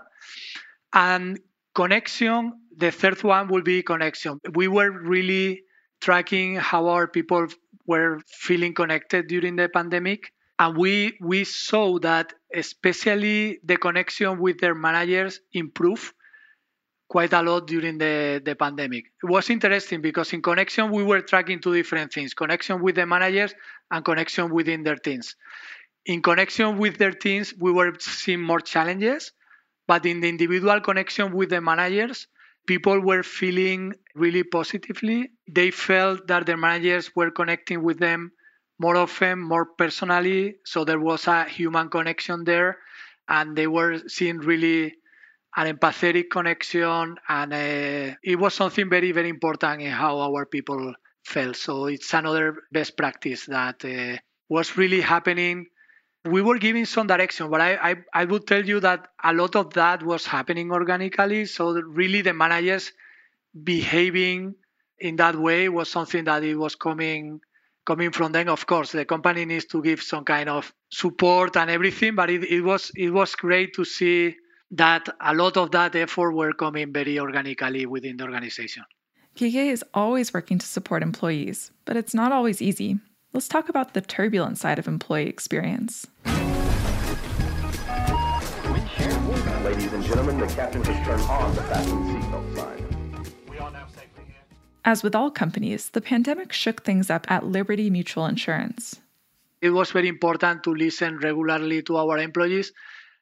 And 0.93 1.41
connection, 1.75 2.53
the 2.77 2.91
third 2.91 3.23
one 3.23 3.49
will 3.49 3.63
be 3.63 3.83
connection. 3.83 4.39
We 4.55 4.69
were 4.69 4.91
really 4.91 5.63
tracking 6.01 6.57
how 6.57 6.87
our 6.89 7.09
people 7.09 7.47
were 7.87 8.21
feeling 8.29 8.75
connected 8.75 9.27
during 9.27 9.57
the 9.57 9.69
pandemic 9.69 10.33
and 10.59 10.77
we 10.77 11.17
we 11.21 11.45
saw 11.45 11.99
that 12.01 12.33
especially 12.55 13.61
the 13.65 13.77
connection 13.77 14.39
with 14.39 14.59
their 14.59 14.75
managers 14.75 15.41
improved 15.53 16.13
quite 17.09 17.33
a 17.33 17.43
lot 17.43 17.67
during 17.67 17.97
the, 17.97 18.43
the 18.45 18.55
pandemic. 18.55 19.07
It 19.23 19.27
was 19.27 19.49
interesting 19.49 20.03
because 20.03 20.33
in 20.33 20.43
connection 20.43 20.91
we 20.91 21.03
were 21.03 21.23
tracking 21.23 21.61
two 21.61 21.75
different 21.75 22.13
things 22.13 22.35
connection 22.35 22.83
with 22.83 22.97
the 22.97 23.07
managers 23.07 23.55
and 23.91 24.05
connection 24.05 24.51
within 24.51 24.83
their 24.83 24.97
teams. 24.97 25.37
In 26.07 26.23
connection 26.23 26.79
with 26.79 26.99
their 26.99 27.13
teams, 27.13 27.55
we 27.59 27.73
were 27.73 27.93
seeing 27.99 28.41
more 28.41 28.61
challenges, 28.61 29.33
but 29.87 30.07
in 30.07 30.21
the 30.21 30.29
individual 30.29 30.81
connection 30.81 31.33
with 31.33 31.51
the 31.51 31.61
managers, 31.61 32.27
people 32.67 33.01
were 33.01 33.23
feeling 33.23 33.95
really 34.15 34.43
positively. 34.43 35.31
They 35.49 35.71
felt 35.71 36.27
that 36.29 36.47
their 36.47 36.57
managers 36.57 37.15
were 37.15 37.31
connecting 37.31 37.83
with 37.83 37.99
them 37.99 38.33
more 38.79 38.97
often, 38.97 39.41
more 39.41 39.67
personally. 39.67 40.57
So 40.65 40.85
there 40.85 41.01
was 41.01 41.27
a 41.27 41.45
human 41.45 41.89
connection 41.91 42.45
there, 42.45 42.79
and 43.29 43.57
they 43.57 43.67
were 43.67 43.99
seeing 44.09 44.39
really 44.39 44.95
an 45.57 45.77
empathetic 45.77 46.31
connection, 46.31 47.17
and 47.29 47.53
uh, 47.53 48.17
it 48.23 48.39
was 48.39 48.55
something 48.55 48.89
very, 48.89 49.13
very 49.13 49.29
important 49.29 49.83
in 49.83 49.91
how 49.91 50.21
our 50.21 50.47
people 50.47 50.95
felt. 51.25 51.57
So 51.57 51.87
it's 51.87 52.13
another 52.15 52.57
best 52.73 52.97
practice 52.97 53.47
that 53.47 53.85
uh, 53.85 54.19
was 54.49 54.77
really 54.77 55.01
happening. 55.01 55.67
We 56.25 56.43
were 56.43 56.59
giving 56.59 56.85
some 56.87 57.07
direction, 57.07 57.51
but 57.51 57.61
I, 57.61 57.91
I, 57.91 57.97
I 58.15 58.25
would 58.27 58.47
tell 58.47 58.65
you 58.65 58.81
that 58.81 59.09
a 59.23 59.33
lot 59.33 59.57
of 59.57 59.75
that 59.75 60.03
was 60.03 60.27
happening 60.27 60.71
organically. 60.73 61.47
So 61.47 61.73
really, 61.73 62.23
the 62.23 62.35
managers 62.35 62.93
behaving 63.65 64.55
in 64.99 65.17
that 65.17 65.37
way 65.37 65.69
was 65.69 65.91
something 65.91 66.25
that 66.25 66.45
it 66.45 66.57
was 66.57 66.75
coming 66.75 67.41
coming 67.89 68.13
from 68.13 68.33
them. 68.33 68.49
Of 68.49 68.67
course, 68.67 68.93
the 68.93 69.07
company 69.07 69.47
needs 69.47 69.65
to 69.73 69.83
give 69.83 70.03
some 70.03 70.25
kind 70.25 70.49
of 70.51 70.73
support 70.91 71.57
and 71.57 71.71
everything, 71.71 72.15
but 72.15 72.29
it, 72.29 72.45
it 72.45 72.61
was 72.61 72.93
it 72.95 73.11
was 73.11 73.35
great 73.35 73.75
to 73.75 73.85
see 73.85 74.37
that 74.73 75.09
a 75.21 75.35
lot 75.35 75.57
of 75.57 75.71
that 75.71 75.97
effort 75.97 76.33
were 76.33 76.53
coming 76.53 76.93
very 76.93 77.19
organically 77.19 77.87
within 77.87 78.19
the 78.19 78.25
organization. 78.25 78.85
Kike 79.37 79.73
is 79.73 79.83
always 79.95 80.35
working 80.35 80.59
to 80.59 80.67
support 80.67 81.03
employees, 81.03 81.71
but 81.87 81.97
it's 81.97 82.13
not 82.13 82.31
always 82.31 82.61
easy. 82.61 82.99
Let's 83.33 83.49
talk 83.49 83.71
about 83.71 83.95
the 83.95 84.03
turbulent 84.03 84.59
side 84.59 84.79
of 84.79 84.87
employee 84.87 85.29
experience. 85.29 86.07
Ladies 89.65 89.93
and 89.93 90.05
gentlemen, 90.05 90.39
the 90.39 90.47
captain 90.49 90.85
has 90.85 91.07
turned 91.07 91.23
on 91.23 91.55
the 91.55 91.63
fasten 91.63 91.99
seatbelt 92.05 92.57
sign. 92.57 92.88
As 94.85 95.03
with 95.03 95.15
all 95.15 95.31
companies, 95.31 95.91
the 95.91 96.01
pandemic 96.01 96.53
shook 96.53 96.83
things 96.83 97.11
up 97.11 97.31
at 97.31 97.45
Liberty 97.45 97.91
Mutual 97.91 98.27
Insurance. 98.27 99.01
It 99.61 99.71
was 99.71 99.91
very 99.91 100.09
important 100.09 100.63
to 100.65 100.75
listen 100.75 101.19
regularly 101.19 101.83
to 101.83 101.97
our 101.97 102.19
employees. 102.19 102.73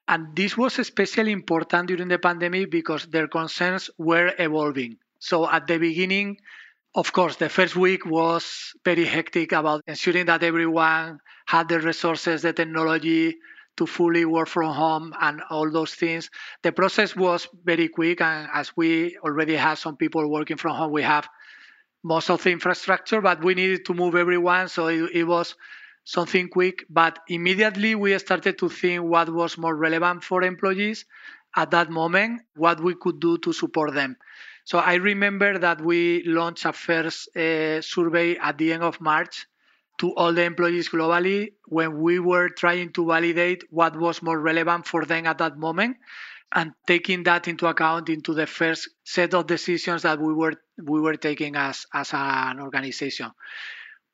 And 0.09 0.37
this 0.37 0.57
was 0.57 0.79
especially 0.79 1.33
important 1.33 1.89
during 1.89 2.09
the 2.09 2.19
pandemic 2.19 2.71
because 2.71 3.07
their 3.07 3.27
concerns 3.27 3.91
were 3.99 4.33
evolving. 4.39 4.99
So 5.19 5.51
at 5.51 5.67
the 5.67 5.79
beginning, 5.79 6.39
of 6.95 7.13
course, 7.13 7.37
the 7.37 7.49
first 7.49 7.75
week 7.75 8.07
was 8.07 8.75
very 8.85 9.05
hectic 9.05 9.53
about 9.53 9.83
ensuring 9.87 10.27
that 10.27 10.43
everyone 10.43 11.21
had 11.47 11.69
the 11.69 11.81
resources, 11.81 12.43
the 12.43 12.53
technology 12.53 13.37
to 13.77 13.87
fully 13.87 14.25
work 14.25 14.49
from 14.49 14.73
home 14.73 15.15
and 15.21 15.43
all 15.51 15.71
those 15.71 15.95
things. 15.95 16.31
The 16.63 16.73
process 16.73 17.15
was 17.15 17.49
very 17.65 17.89
quick. 17.89 18.21
And 18.21 18.49
as 18.53 18.77
we 18.77 19.17
already 19.19 19.57
have 19.57 19.79
some 19.79 19.97
people 19.97 20.29
working 20.31 20.57
from 20.57 20.77
home, 20.77 20.93
we 20.93 21.03
have 21.03 21.29
most 22.03 22.31
of 22.31 22.43
the 22.43 22.51
infrastructure, 22.51 23.21
but 23.21 23.43
we 23.45 23.55
needed 23.55 23.85
to 23.87 23.95
move 23.95 24.15
everyone. 24.15 24.69
So 24.69 24.89
it, 24.89 25.11
it 25.13 25.25
was 25.25 25.55
something 26.05 26.49
quick. 26.49 26.85
But 26.89 27.19
immediately 27.29 27.95
we 27.95 28.19
started 28.19 28.59
to 28.59 28.69
think 28.69 29.03
what 29.03 29.29
was 29.29 29.59
more 29.59 29.75
relevant 29.75 30.25
for 30.25 30.43
employees 30.43 31.05
at 31.57 31.71
that 31.71 31.91
moment, 31.91 32.43
what 32.55 32.81
we 32.81 32.95
could 32.95 33.21
do 33.21 33.39
to 33.39 33.53
support 33.53 33.95
them. 33.95 34.17
So 34.65 34.79
I 34.79 34.95
remember 34.95 35.59
that 35.59 35.81
we 35.81 36.23
launched 36.25 36.65
a 36.65 36.73
first 36.73 37.35
uh, 37.37 37.81
survey 37.81 38.37
at 38.37 38.59
the 38.59 38.73
end 38.73 38.83
of 38.83 39.01
March 39.01 39.47
to 39.99 40.15
all 40.15 40.33
the 40.33 40.43
employees 40.45 40.89
globally 40.89 41.53
when 41.67 42.01
we 42.01 42.19
were 42.19 42.49
trying 42.49 42.93
to 42.93 43.07
validate 43.07 43.65
what 43.71 43.97
was 43.97 44.23
more 44.23 44.39
relevant 44.39 44.87
for 44.87 45.05
them 45.05 45.27
at 45.27 45.39
that 45.39 45.59
moment 45.59 45.97
and 46.55 46.73
taking 46.87 47.23
that 47.25 47.49
into 47.49 47.67
account 47.67 48.09
into 48.09 48.35
the 48.35 48.47
first 48.47 48.89
set 49.05 49.35
of 49.35 49.47
decisions 49.47 50.03
that 50.03 50.21
we 50.21 50.33
were 50.33 50.55
we 50.83 51.01
were 51.01 51.17
taking 51.17 51.57
as 51.57 51.87
as 51.93 52.11
an 52.13 52.61
organization. 52.61 53.31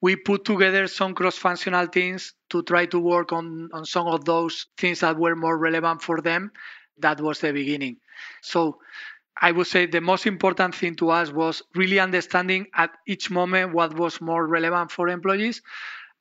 We 0.00 0.16
put 0.16 0.44
together 0.44 0.88
some 0.88 1.14
cross-functional 1.14 1.86
teams 1.88 2.34
to 2.50 2.62
try 2.62 2.86
to 2.86 2.98
work 2.98 3.32
on 3.32 3.68
on 3.72 3.84
some 3.84 4.06
of 4.06 4.24
those 4.24 4.66
things 4.76 5.00
that 5.00 5.18
were 5.18 5.36
more 5.36 5.58
relevant 5.58 6.02
for 6.02 6.20
them. 6.20 6.52
That 6.98 7.20
was 7.20 7.40
the 7.40 7.52
beginning. 7.52 7.98
So 8.42 8.78
I 9.40 9.52
would 9.52 9.66
say 9.66 9.86
the 9.86 10.00
most 10.00 10.26
important 10.26 10.74
thing 10.74 10.94
to 10.96 11.10
us 11.10 11.30
was 11.32 11.62
really 11.74 11.98
understanding 11.98 12.66
at 12.74 12.90
each 13.06 13.30
moment 13.30 13.72
what 13.72 13.94
was 13.94 14.20
more 14.20 14.46
relevant 14.46 14.90
for 14.90 15.08
employees 15.08 15.62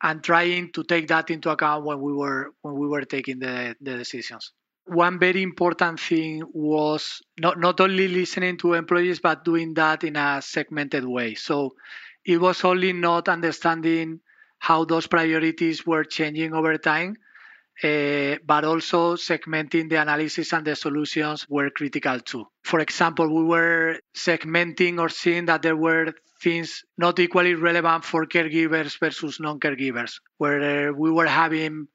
and 0.02 0.24
trying 0.24 0.71
to 0.74 0.84
take 0.84 1.08
that 1.10 1.30
into 1.30 1.50
account 1.50 1.86
when 1.86 2.00
we 2.02 2.13
were 2.13 2.54
when 2.62 2.76
we 2.76 2.88
were 2.88 3.04
taking 3.04 3.39
the, 3.39 3.76
the 3.82 3.97
decisions. 3.97 4.52
One 4.86 5.19
very 5.19 5.43
important 5.43 6.00
thing 6.00 6.43
was 6.54 7.21
not, 7.39 7.60
not 7.60 7.80
only 7.80 8.08
listening 8.08 8.58
to 8.58 8.74
employees 8.74 9.19
but 9.19 9.45
doing 9.45 9.74
that 9.76 10.04
in 10.04 10.15
a 10.15 10.41
segmented 10.41 11.06
way. 11.06 11.36
So 11.36 11.76
it 12.26 12.38
was 12.39 12.63
only 12.63 12.93
not 12.93 13.30
understanding 13.30 14.21
how 14.60 14.86
those 14.86 15.08
priorities 15.08 15.86
were 15.86 16.04
changing 16.04 16.54
over 16.54 16.78
time, 16.78 17.15
uh, 17.84 18.38
but 18.46 18.63
also 18.63 19.15
segmenting 19.15 19.89
the 19.89 19.96
analysis 19.96 20.54
and 20.54 20.65
the 20.65 20.76
solutions 20.76 21.48
were 21.50 21.70
critical 21.70 22.20
too. 22.20 22.46
For 22.63 22.80
example, 22.80 23.28
we 23.28 23.44
were 23.44 24.00
segmenting 24.15 25.00
or 25.00 25.10
seeing 25.10 25.46
that 25.46 25.62
there 25.62 25.76
were 25.76 26.13
things 26.41 26.84
not 26.98 27.20
equally 27.20 27.56
relevant 27.56 28.04
for 28.04 28.26
caregivers 28.26 29.00
versus 29.00 29.39
non-caregivers, 29.39 30.20
where 30.38 30.89
uh, 30.89 30.94
we 30.94 31.12
were 31.12 31.28
having 31.28 31.88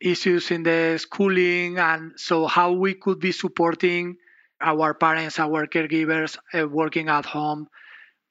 issues 0.00 0.50
in 0.50 0.62
the 0.62 0.98
schooling, 0.98 1.78
and 1.78 2.12
so 2.16 2.46
how 2.46 2.72
we 2.72 2.94
could 2.94 3.20
be 3.20 3.32
supporting 3.32 4.16
our 4.60 4.94
parents, 4.94 5.38
our 5.38 5.66
caregivers, 5.66 6.38
uh, 6.54 6.66
working 6.66 7.08
at 7.08 7.26
home 7.26 7.66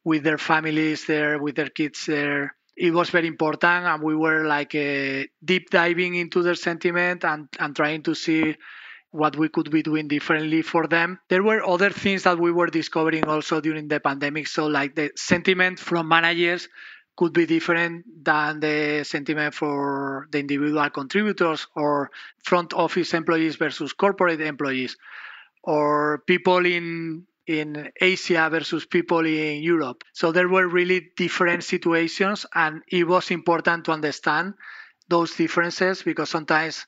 with 0.04 0.24
their 0.24 0.38
families 0.38 1.06
there, 1.06 1.40
with 1.40 1.56
their 1.56 1.70
kids 1.70 2.06
there, 2.06 2.56
it 2.80 2.94
was 2.94 3.10
very 3.10 3.28
important 3.28 3.86
and 3.86 4.02
we 4.02 4.16
were 4.16 4.46
like 4.46 4.74
uh, 4.74 5.24
deep 5.44 5.70
diving 5.70 6.16
into 6.16 6.42
their 6.42 6.56
sentiment 6.56 7.26
and, 7.26 7.50
and 7.60 7.76
trying 7.76 8.02
to 8.02 8.16
see 8.16 8.56
what 9.12 9.36
we 9.36 9.50
could 9.50 9.70
be 9.70 9.84
doing 9.84 10.08
differently 10.08 10.62
for 10.62 10.88
them. 10.88 11.20
There 11.30 11.44
were 11.44 11.66
other 11.66 11.90
things 11.90 12.24
that 12.24 12.40
we 12.40 12.52
were 12.52 12.68
discovering 12.68 13.26
also 13.28 13.60
during 13.60 13.90
the 13.90 14.00
pandemic. 14.00 14.48
So, 14.48 14.68
like 14.68 14.96
the 14.96 15.12
sentiment 15.16 15.80
from 15.80 16.08
managers 16.08 16.70
could 17.18 17.34
be 17.34 17.46
different 17.46 18.06
than 18.24 18.62
the 18.62 19.04
sentiment 19.04 19.54
for 19.54 20.28
the 20.32 20.40
individual 20.40 20.90
contributors 20.90 21.68
or 21.76 22.12
front 22.46 22.74
office 22.74 23.14
employees 23.14 23.58
versus 23.58 23.92
corporate 23.92 24.40
employees 24.40 24.96
or 25.64 26.24
people 26.26 26.66
in 26.66 27.26
in 27.50 27.90
Asia 28.00 28.48
versus 28.52 28.86
people 28.86 29.26
in 29.26 29.64
Europe. 29.64 30.04
So 30.14 30.32
there 30.32 30.48
were 30.48 30.68
really 30.68 31.10
different 31.18 31.64
situations, 31.64 32.46
and 32.54 32.84
it 32.88 33.08
was 33.08 33.32
important 33.32 33.86
to 33.86 33.92
understand 33.92 34.54
those 35.10 35.34
differences 35.36 36.04
because 36.04 36.30
sometimes 36.30 36.86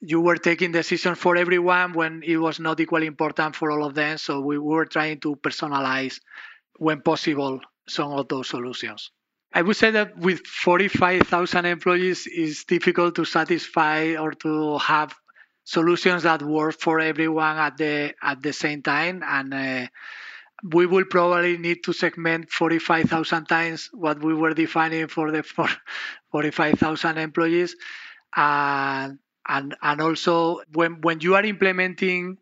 you 0.00 0.22
were 0.22 0.36
taking 0.36 0.72
decisions 0.72 1.18
for 1.18 1.36
everyone 1.36 1.92
when 1.92 2.22
it 2.24 2.38
was 2.38 2.58
not 2.58 2.80
equally 2.80 3.06
important 3.06 3.54
for 3.54 3.70
all 3.70 3.84
of 3.84 3.94
them. 3.94 4.16
So 4.16 4.40
we 4.40 4.56
were 4.58 4.86
trying 4.86 5.20
to 5.20 5.36
personalize, 5.36 6.18
when 6.78 7.02
possible, 7.02 7.60
some 7.86 8.12
of 8.12 8.26
those 8.28 8.48
solutions. 8.48 9.10
I 9.52 9.60
would 9.60 9.76
say 9.76 9.90
that 9.90 10.16
with 10.16 10.46
45,000 10.46 11.66
employees, 11.66 12.26
it's 12.26 12.64
difficult 12.64 13.16
to 13.16 13.26
satisfy 13.26 14.16
or 14.16 14.32
to 14.32 14.78
have 14.78 15.14
solutions 15.68 16.22
that 16.22 16.40
work 16.42 16.80
for 16.80 16.98
everyone 16.98 17.58
at 17.58 17.76
the 17.76 18.14
at 18.22 18.42
the 18.42 18.52
same 18.52 18.82
time. 18.82 19.22
And 19.22 19.52
uh, 19.52 19.86
we 20.62 20.86
will 20.86 21.04
probably 21.04 21.58
need 21.58 21.84
to 21.84 21.92
segment 21.92 22.50
45,000 22.50 23.46
times 23.46 23.90
what 23.92 24.22
we 24.22 24.34
were 24.34 24.54
defining 24.54 25.08
for 25.08 25.30
the 25.30 25.42
for 25.42 25.68
45,000 26.32 27.18
employees. 27.18 27.76
And 28.34 29.18
and 29.46 29.76
and 29.82 30.00
also 30.00 30.62
when 30.72 31.00
when 31.02 31.20
you 31.20 31.34
are 31.34 31.44
implementing 31.44 32.38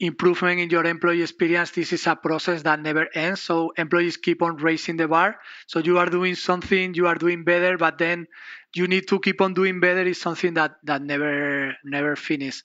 improvement 0.00 0.60
in 0.60 0.70
your 0.70 0.84
employee 0.86 1.22
experience 1.22 1.70
this 1.72 1.92
is 1.92 2.06
a 2.06 2.16
process 2.16 2.62
that 2.62 2.80
never 2.80 3.06
ends. 3.14 3.42
So 3.42 3.72
employees 3.76 4.16
keep 4.16 4.42
on 4.42 4.56
raising 4.56 4.96
the 4.96 5.06
bar. 5.06 5.36
So 5.66 5.78
you 5.78 5.98
are 5.98 6.06
doing 6.06 6.34
something 6.34 6.94
you 6.94 7.06
are 7.06 7.14
doing 7.14 7.44
better 7.44 7.76
but 7.76 7.98
then 7.98 8.26
you 8.74 8.86
need 8.86 9.08
to 9.08 9.20
keep 9.20 9.40
on 9.40 9.54
doing 9.54 9.80
better 9.80 10.02
is 10.02 10.20
something 10.20 10.54
that 10.54 10.76
that 10.84 11.02
never 11.02 11.76
never 11.84 12.16
finishes 12.16 12.64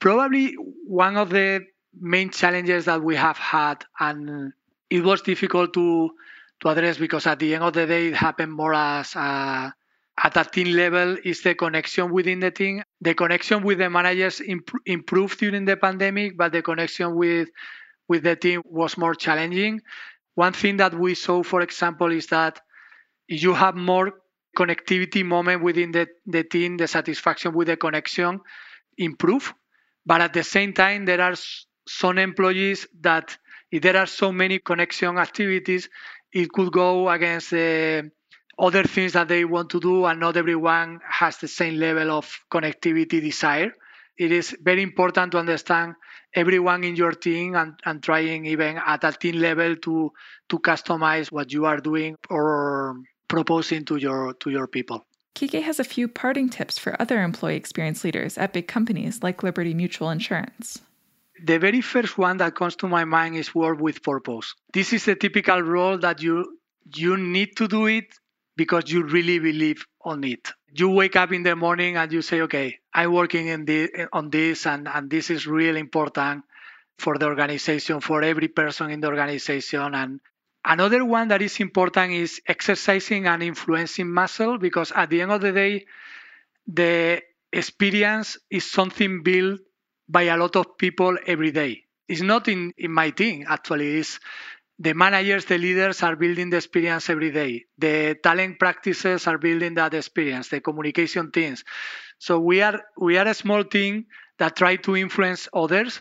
probably 0.00 0.54
one 0.86 1.16
of 1.16 1.30
the 1.30 1.66
main 2.00 2.30
challenges 2.30 2.86
that 2.86 3.02
we 3.02 3.14
have 3.14 3.36
had 3.36 3.84
and 4.00 4.52
it 4.88 5.04
was 5.04 5.22
difficult 5.22 5.72
to 5.74 6.10
to 6.60 6.68
address 6.68 6.98
because 6.98 7.26
at 7.26 7.38
the 7.38 7.54
end 7.54 7.62
of 7.62 7.72
the 7.72 7.86
day 7.86 8.08
it 8.08 8.14
happened 8.14 8.52
more 8.52 8.74
as 8.74 9.14
a 9.14 9.72
at 10.22 10.36
a 10.36 10.44
team 10.44 10.76
level 10.76 11.16
is 11.24 11.42
the 11.42 11.54
connection 11.54 12.10
within 12.10 12.40
the 12.40 12.50
team. 12.50 12.82
The 13.00 13.14
connection 13.14 13.62
with 13.62 13.78
the 13.78 13.88
managers 13.88 14.40
imp- 14.40 14.82
improved 14.84 15.38
during 15.38 15.64
the 15.64 15.76
pandemic, 15.76 16.36
but 16.36 16.52
the 16.52 16.62
connection 16.62 17.14
with 17.14 17.48
with 18.08 18.24
the 18.24 18.36
team 18.36 18.62
was 18.64 18.98
more 18.98 19.14
challenging. 19.14 19.80
One 20.34 20.52
thing 20.52 20.78
that 20.78 20.94
we 20.94 21.14
saw, 21.14 21.42
for 21.42 21.60
example, 21.60 22.10
is 22.10 22.26
that 22.26 22.60
you 23.28 23.54
have 23.54 23.76
more 23.76 24.12
connectivity 24.58 25.24
moment 25.24 25.62
within 25.62 25.92
the, 25.92 26.08
the 26.26 26.42
team, 26.42 26.76
the 26.76 26.88
satisfaction 26.88 27.54
with 27.54 27.68
the 27.68 27.76
connection 27.76 28.40
improve. 28.98 29.54
But 30.04 30.22
at 30.22 30.32
the 30.32 30.42
same 30.42 30.72
time, 30.72 31.04
there 31.04 31.20
are 31.20 31.34
some 31.86 32.18
employees 32.18 32.88
that 33.00 33.38
if 33.70 33.82
there 33.82 33.96
are 33.96 34.06
so 34.06 34.32
many 34.32 34.58
connection 34.58 35.16
activities, 35.16 35.88
it 36.32 36.50
could 36.50 36.72
go 36.72 37.08
against 37.08 37.50
the 37.50 38.10
other 38.60 38.84
things 38.84 39.14
that 39.14 39.28
they 39.28 39.44
want 39.44 39.70
to 39.70 39.80
do, 39.80 40.04
and 40.04 40.20
not 40.20 40.36
everyone 40.36 41.00
has 41.08 41.38
the 41.38 41.48
same 41.48 41.76
level 41.76 42.10
of 42.10 42.38
connectivity 42.52 43.20
desire. 43.20 43.72
It 44.18 44.32
is 44.32 44.54
very 44.62 44.82
important 44.82 45.32
to 45.32 45.38
understand 45.38 45.94
everyone 46.34 46.84
in 46.84 46.94
your 46.94 47.12
team 47.12 47.56
and, 47.56 47.72
and 47.86 48.02
trying 48.02 48.44
even 48.44 48.78
at 48.84 49.02
a 49.02 49.12
team 49.12 49.36
level 49.36 49.76
to 49.76 50.12
to 50.50 50.58
customize 50.58 51.32
what 51.32 51.52
you 51.52 51.64
are 51.64 51.78
doing 51.78 52.16
or 52.28 53.00
proposing 53.28 53.86
to 53.86 53.96
your 53.96 54.34
to 54.34 54.50
your 54.50 54.66
people. 54.66 55.06
Kike 55.34 55.62
has 55.62 55.80
a 55.80 55.84
few 55.84 56.06
parting 56.06 56.50
tips 56.50 56.78
for 56.78 57.00
other 57.00 57.22
employee 57.22 57.56
experience 57.56 58.04
leaders 58.04 58.36
at 58.36 58.52
big 58.52 58.68
companies 58.68 59.22
like 59.22 59.42
Liberty 59.42 59.72
Mutual 59.72 60.10
Insurance. 60.10 60.82
The 61.42 61.58
very 61.58 61.80
first 61.80 62.18
one 62.18 62.36
that 62.38 62.54
comes 62.54 62.76
to 62.76 62.88
my 62.88 63.06
mind 63.06 63.36
is 63.36 63.54
work 63.54 63.80
with 63.80 64.02
purpose. 64.02 64.54
This 64.74 64.92
is 64.92 65.08
a 65.08 65.14
typical 65.14 65.62
role 65.62 65.96
that 65.98 66.20
you 66.20 66.58
you 66.94 67.16
need 67.16 67.56
to 67.56 67.66
do 67.66 67.86
it 67.86 68.19
because 68.60 68.92
you 68.92 69.02
really 69.04 69.38
believe 69.38 69.86
on 70.04 70.22
it. 70.22 70.52
You 70.74 70.90
wake 70.90 71.16
up 71.16 71.32
in 71.32 71.42
the 71.42 71.56
morning 71.56 71.96
and 71.96 72.12
you 72.12 72.20
say, 72.20 72.42
okay, 72.42 72.78
I'm 72.92 73.10
working 73.10 73.46
in 73.46 73.64
the, 73.64 74.06
on 74.12 74.28
this 74.28 74.66
and, 74.66 74.86
and 74.86 75.08
this 75.08 75.30
is 75.30 75.46
really 75.46 75.80
important 75.80 76.44
for 76.98 77.16
the 77.16 77.24
organization, 77.24 78.02
for 78.02 78.22
every 78.22 78.48
person 78.48 78.90
in 78.90 79.00
the 79.00 79.06
organization. 79.08 79.94
And 79.94 80.20
another 80.62 81.06
one 81.06 81.28
that 81.28 81.40
is 81.40 81.58
important 81.58 82.12
is 82.12 82.42
exercising 82.46 83.26
and 83.26 83.42
influencing 83.42 84.10
muscle 84.10 84.58
because 84.58 84.92
at 84.92 85.08
the 85.08 85.22
end 85.22 85.32
of 85.32 85.40
the 85.40 85.52
day, 85.52 85.86
the 86.66 87.22
experience 87.50 88.36
is 88.50 88.70
something 88.70 89.22
built 89.22 89.60
by 90.06 90.24
a 90.24 90.36
lot 90.36 90.54
of 90.56 90.76
people 90.76 91.16
every 91.26 91.50
day. 91.50 91.84
It's 92.08 92.20
not 92.20 92.46
in, 92.46 92.74
in 92.76 92.92
my 92.92 93.08
team, 93.08 93.46
actually. 93.48 93.96
It's 94.00 94.20
the 94.80 94.94
managers, 94.94 95.44
the 95.44 95.58
leaders 95.58 96.02
are 96.02 96.16
building 96.16 96.48
the 96.48 96.56
experience 96.56 97.10
every 97.10 97.30
day. 97.30 97.66
The 97.78 98.16
talent 98.22 98.58
practices 98.58 99.26
are 99.26 99.36
building 99.36 99.74
that 99.74 99.92
experience, 99.92 100.48
the 100.48 100.60
communication 100.62 101.30
teams. 101.30 101.64
So 102.18 102.40
we 102.40 102.62
are 102.62 102.80
we 102.98 103.18
are 103.18 103.28
a 103.28 103.34
small 103.34 103.62
team 103.62 104.06
that 104.38 104.56
try 104.56 104.76
to 104.76 104.96
influence 104.96 105.48
others 105.52 106.00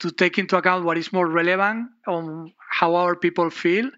to 0.00 0.10
take 0.10 0.38
into 0.38 0.56
account 0.58 0.84
what 0.84 0.98
is 0.98 1.12
more 1.14 1.26
relevant 1.26 1.88
on 2.06 2.52
how 2.70 2.94
our 2.94 3.16
people 3.16 3.48
feel 3.48 3.90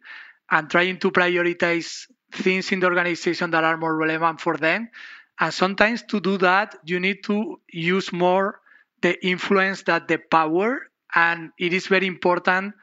and 0.51 0.71
trying 0.71 0.99
to 1.01 1.11
prioritize 1.11 2.07
things 2.33 2.71
in 2.71 2.79
the 2.79 2.87
organization 2.87 3.51
that 3.51 3.65
are 3.65 3.77
more 3.77 3.97
relevant 3.97 4.41
for 4.41 4.57
them. 4.57 4.89
And 5.41 5.53
sometimes 5.53 6.03
to 6.11 6.21
do 6.21 6.39
that, 6.39 6.77
you 6.85 7.01
need 7.01 7.25
to 7.25 7.61
use 7.69 8.13
more 8.13 8.61
the 9.01 9.15
influence 9.27 9.83
that 9.85 10.07
the 10.07 10.19
power. 10.19 10.87
And 11.15 11.51
it 11.59 11.73
is 11.73 11.89
very 11.89 12.07
important 12.07 12.75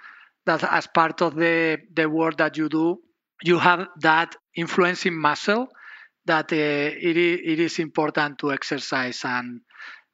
that 0.49 0.63
as 0.63 0.88
part 0.88 1.21
of 1.21 1.35
the, 1.35 1.77
the 1.93 2.09
work 2.09 2.38
that 2.38 2.57
you 2.57 2.69
do, 2.69 2.99
you 3.43 3.59
have 3.59 3.88
that 4.01 4.35
influencing 4.55 5.15
muscle 5.15 5.67
that 6.25 6.51
uh, 6.53 6.55
it, 7.09 7.17
it 7.17 7.59
is 7.59 7.79
important 7.79 8.39
to 8.39 8.51
exercise 8.51 9.21
and 9.25 9.62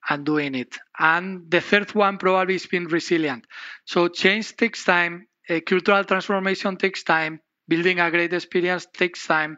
and 0.09 0.25
doing 0.25 0.55
it. 0.55 0.77
And 0.99 1.49
the 1.49 1.61
third 1.61 1.95
one 1.95 2.17
probably 2.17 2.55
is 2.55 2.67
being 2.67 2.85
resilient. 2.85 3.45
So 3.85 4.07
change 4.07 4.55
takes 4.55 4.85
time. 4.85 5.27
A 5.49 5.61
cultural 5.61 6.03
transformation 6.03 6.77
takes 6.77 7.03
time. 7.03 7.39
Building 7.67 7.99
a 7.99 8.11
great 8.11 8.33
experience 8.33 8.87
takes 8.93 9.25
time. 9.27 9.57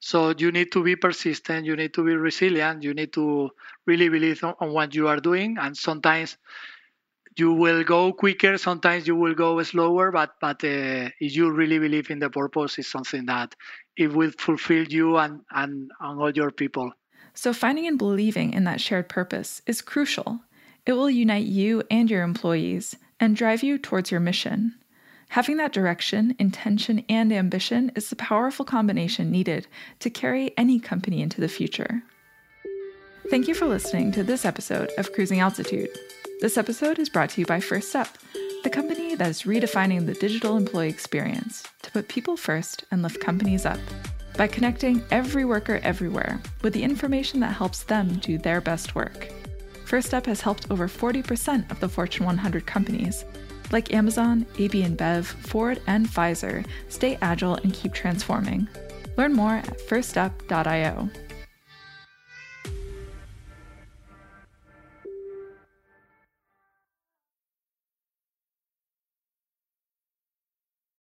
So 0.00 0.34
you 0.38 0.52
need 0.52 0.70
to 0.72 0.84
be 0.84 0.96
persistent, 0.96 1.66
you 1.66 1.74
need 1.76 1.92
to 1.94 2.04
be 2.04 2.14
resilient, 2.14 2.84
you 2.84 2.94
need 2.94 3.12
to 3.14 3.50
really 3.86 4.08
believe 4.08 4.44
on 4.44 4.72
what 4.72 4.94
you 4.94 5.08
are 5.08 5.18
doing. 5.20 5.56
And 5.60 5.76
sometimes 5.76 6.36
you 7.38 7.52
will 7.52 7.84
go 7.84 8.12
quicker, 8.12 8.58
sometimes 8.58 9.06
you 9.06 9.16
will 9.16 9.34
go 9.34 9.62
slower, 9.62 10.10
but 10.10 10.34
but 10.40 10.62
uh, 10.64 11.10
if 11.20 11.36
you 11.36 11.50
really 11.50 11.78
believe 11.78 12.10
in 12.10 12.18
the 12.18 12.30
purpose, 12.30 12.78
it's 12.78 12.90
something 12.90 13.26
that 13.26 13.54
it 13.96 14.12
will 14.12 14.32
fulfill 14.38 14.84
you 14.84 15.16
and, 15.18 15.40
and, 15.50 15.90
and 16.00 16.20
all 16.20 16.30
your 16.30 16.50
people. 16.50 16.92
So 17.34 17.52
finding 17.52 17.86
and 17.86 17.98
believing 17.98 18.52
in 18.52 18.64
that 18.64 18.80
shared 18.80 19.08
purpose 19.08 19.62
is 19.66 19.82
crucial. 19.82 20.40
It 20.86 20.92
will 20.92 21.10
unite 21.10 21.46
you 21.46 21.82
and 21.90 22.10
your 22.10 22.22
employees 22.22 22.96
and 23.20 23.36
drive 23.36 23.62
you 23.62 23.78
towards 23.78 24.10
your 24.10 24.20
mission. 24.20 24.74
Having 25.30 25.58
that 25.58 25.72
direction, 25.72 26.34
intention, 26.38 27.04
and 27.08 27.32
ambition 27.32 27.92
is 27.94 28.08
the 28.08 28.16
powerful 28.16 28.64
combination 28.64 29.30
needed 29.30 29.66
to 29.98 30.08
carry 30.08 30.56
any 30.56 30.80
company 30.80 31.20
into 31.20 31.40
the 31.40 31.48
future. 31.48 32.02
Thank 33.28 33.46
you 33.46 33.54
for 33.54 33.66
listening 33.66 34.10
to 34.12 34.24
this 34.24 34.46
episode 34.46 34.90
of 34.96 35.12
Cruising 35.12 35.40
Altitude. 35.40 35.90
This 36.40 36.56
episode 36.56 37.00
is 37.00 37.08
brought 37.08 37.30
to 37.30 37.40
you 37.40 37.46
by 37.46 37.58
First 37.58 37.96
Up, 37.96 38.16
the 38.62 38.70
company 38.70 39.16
that 39.16 39.28
is 39.28 39.42
redefining 39.42 40.06
the 40.06 40.14
digital 40.14 40.56
employee 40.56 40.88
experience 40.88 41.64
to 41.82 41.90
put 41.90 42.06
people 42.06 42.36
first 42.36 42.84
and 42.92 43.02
lift 43.02 43.20
companies 43.20 43.66
up 43.66 43.80
by 44.36 44.46
connecting 44.46 45.02
every 45.10 45.44
worker 45.44 45.80
everywhere 45.82 46.40
with 46.62 46.74
the 46.74 46.84
information 46.84 47.40
that 47.40 47.56
helps 47.56 47.82
them 47.82 48.18
do 48.18 48.38
their 48.38 48.60
best 48.60 48.94
work. 48.94 49.32
First 49.84 50.14
Up 50.14 50.26
has 50.26 50.40
helped 50.40 50.70
over 50.70 50.86
40% 50.86 51.68
of 51.72 51.80
the 51.80 51.88
Fortune 51.88 52.24
100 52.24 52.64
companies 52.64 53.24
like 53.72 53.92
Amazon, 53.92 54.46
AB 54.58 54.84
InBev, 54.84 55.24
Ford, 55.24 55.82
and 55.88 56.06
Pfizer, 56.06 56.64
stay 56.88 57.18
agile 57.20 57.56
and 57.56 57.74
keep 57.74 57.92
transforming. 57.92 58.68
Learn 59.16 59.32
more 59.34 59.54
at 59.54 59.76
firstup.io. 59.78 61.10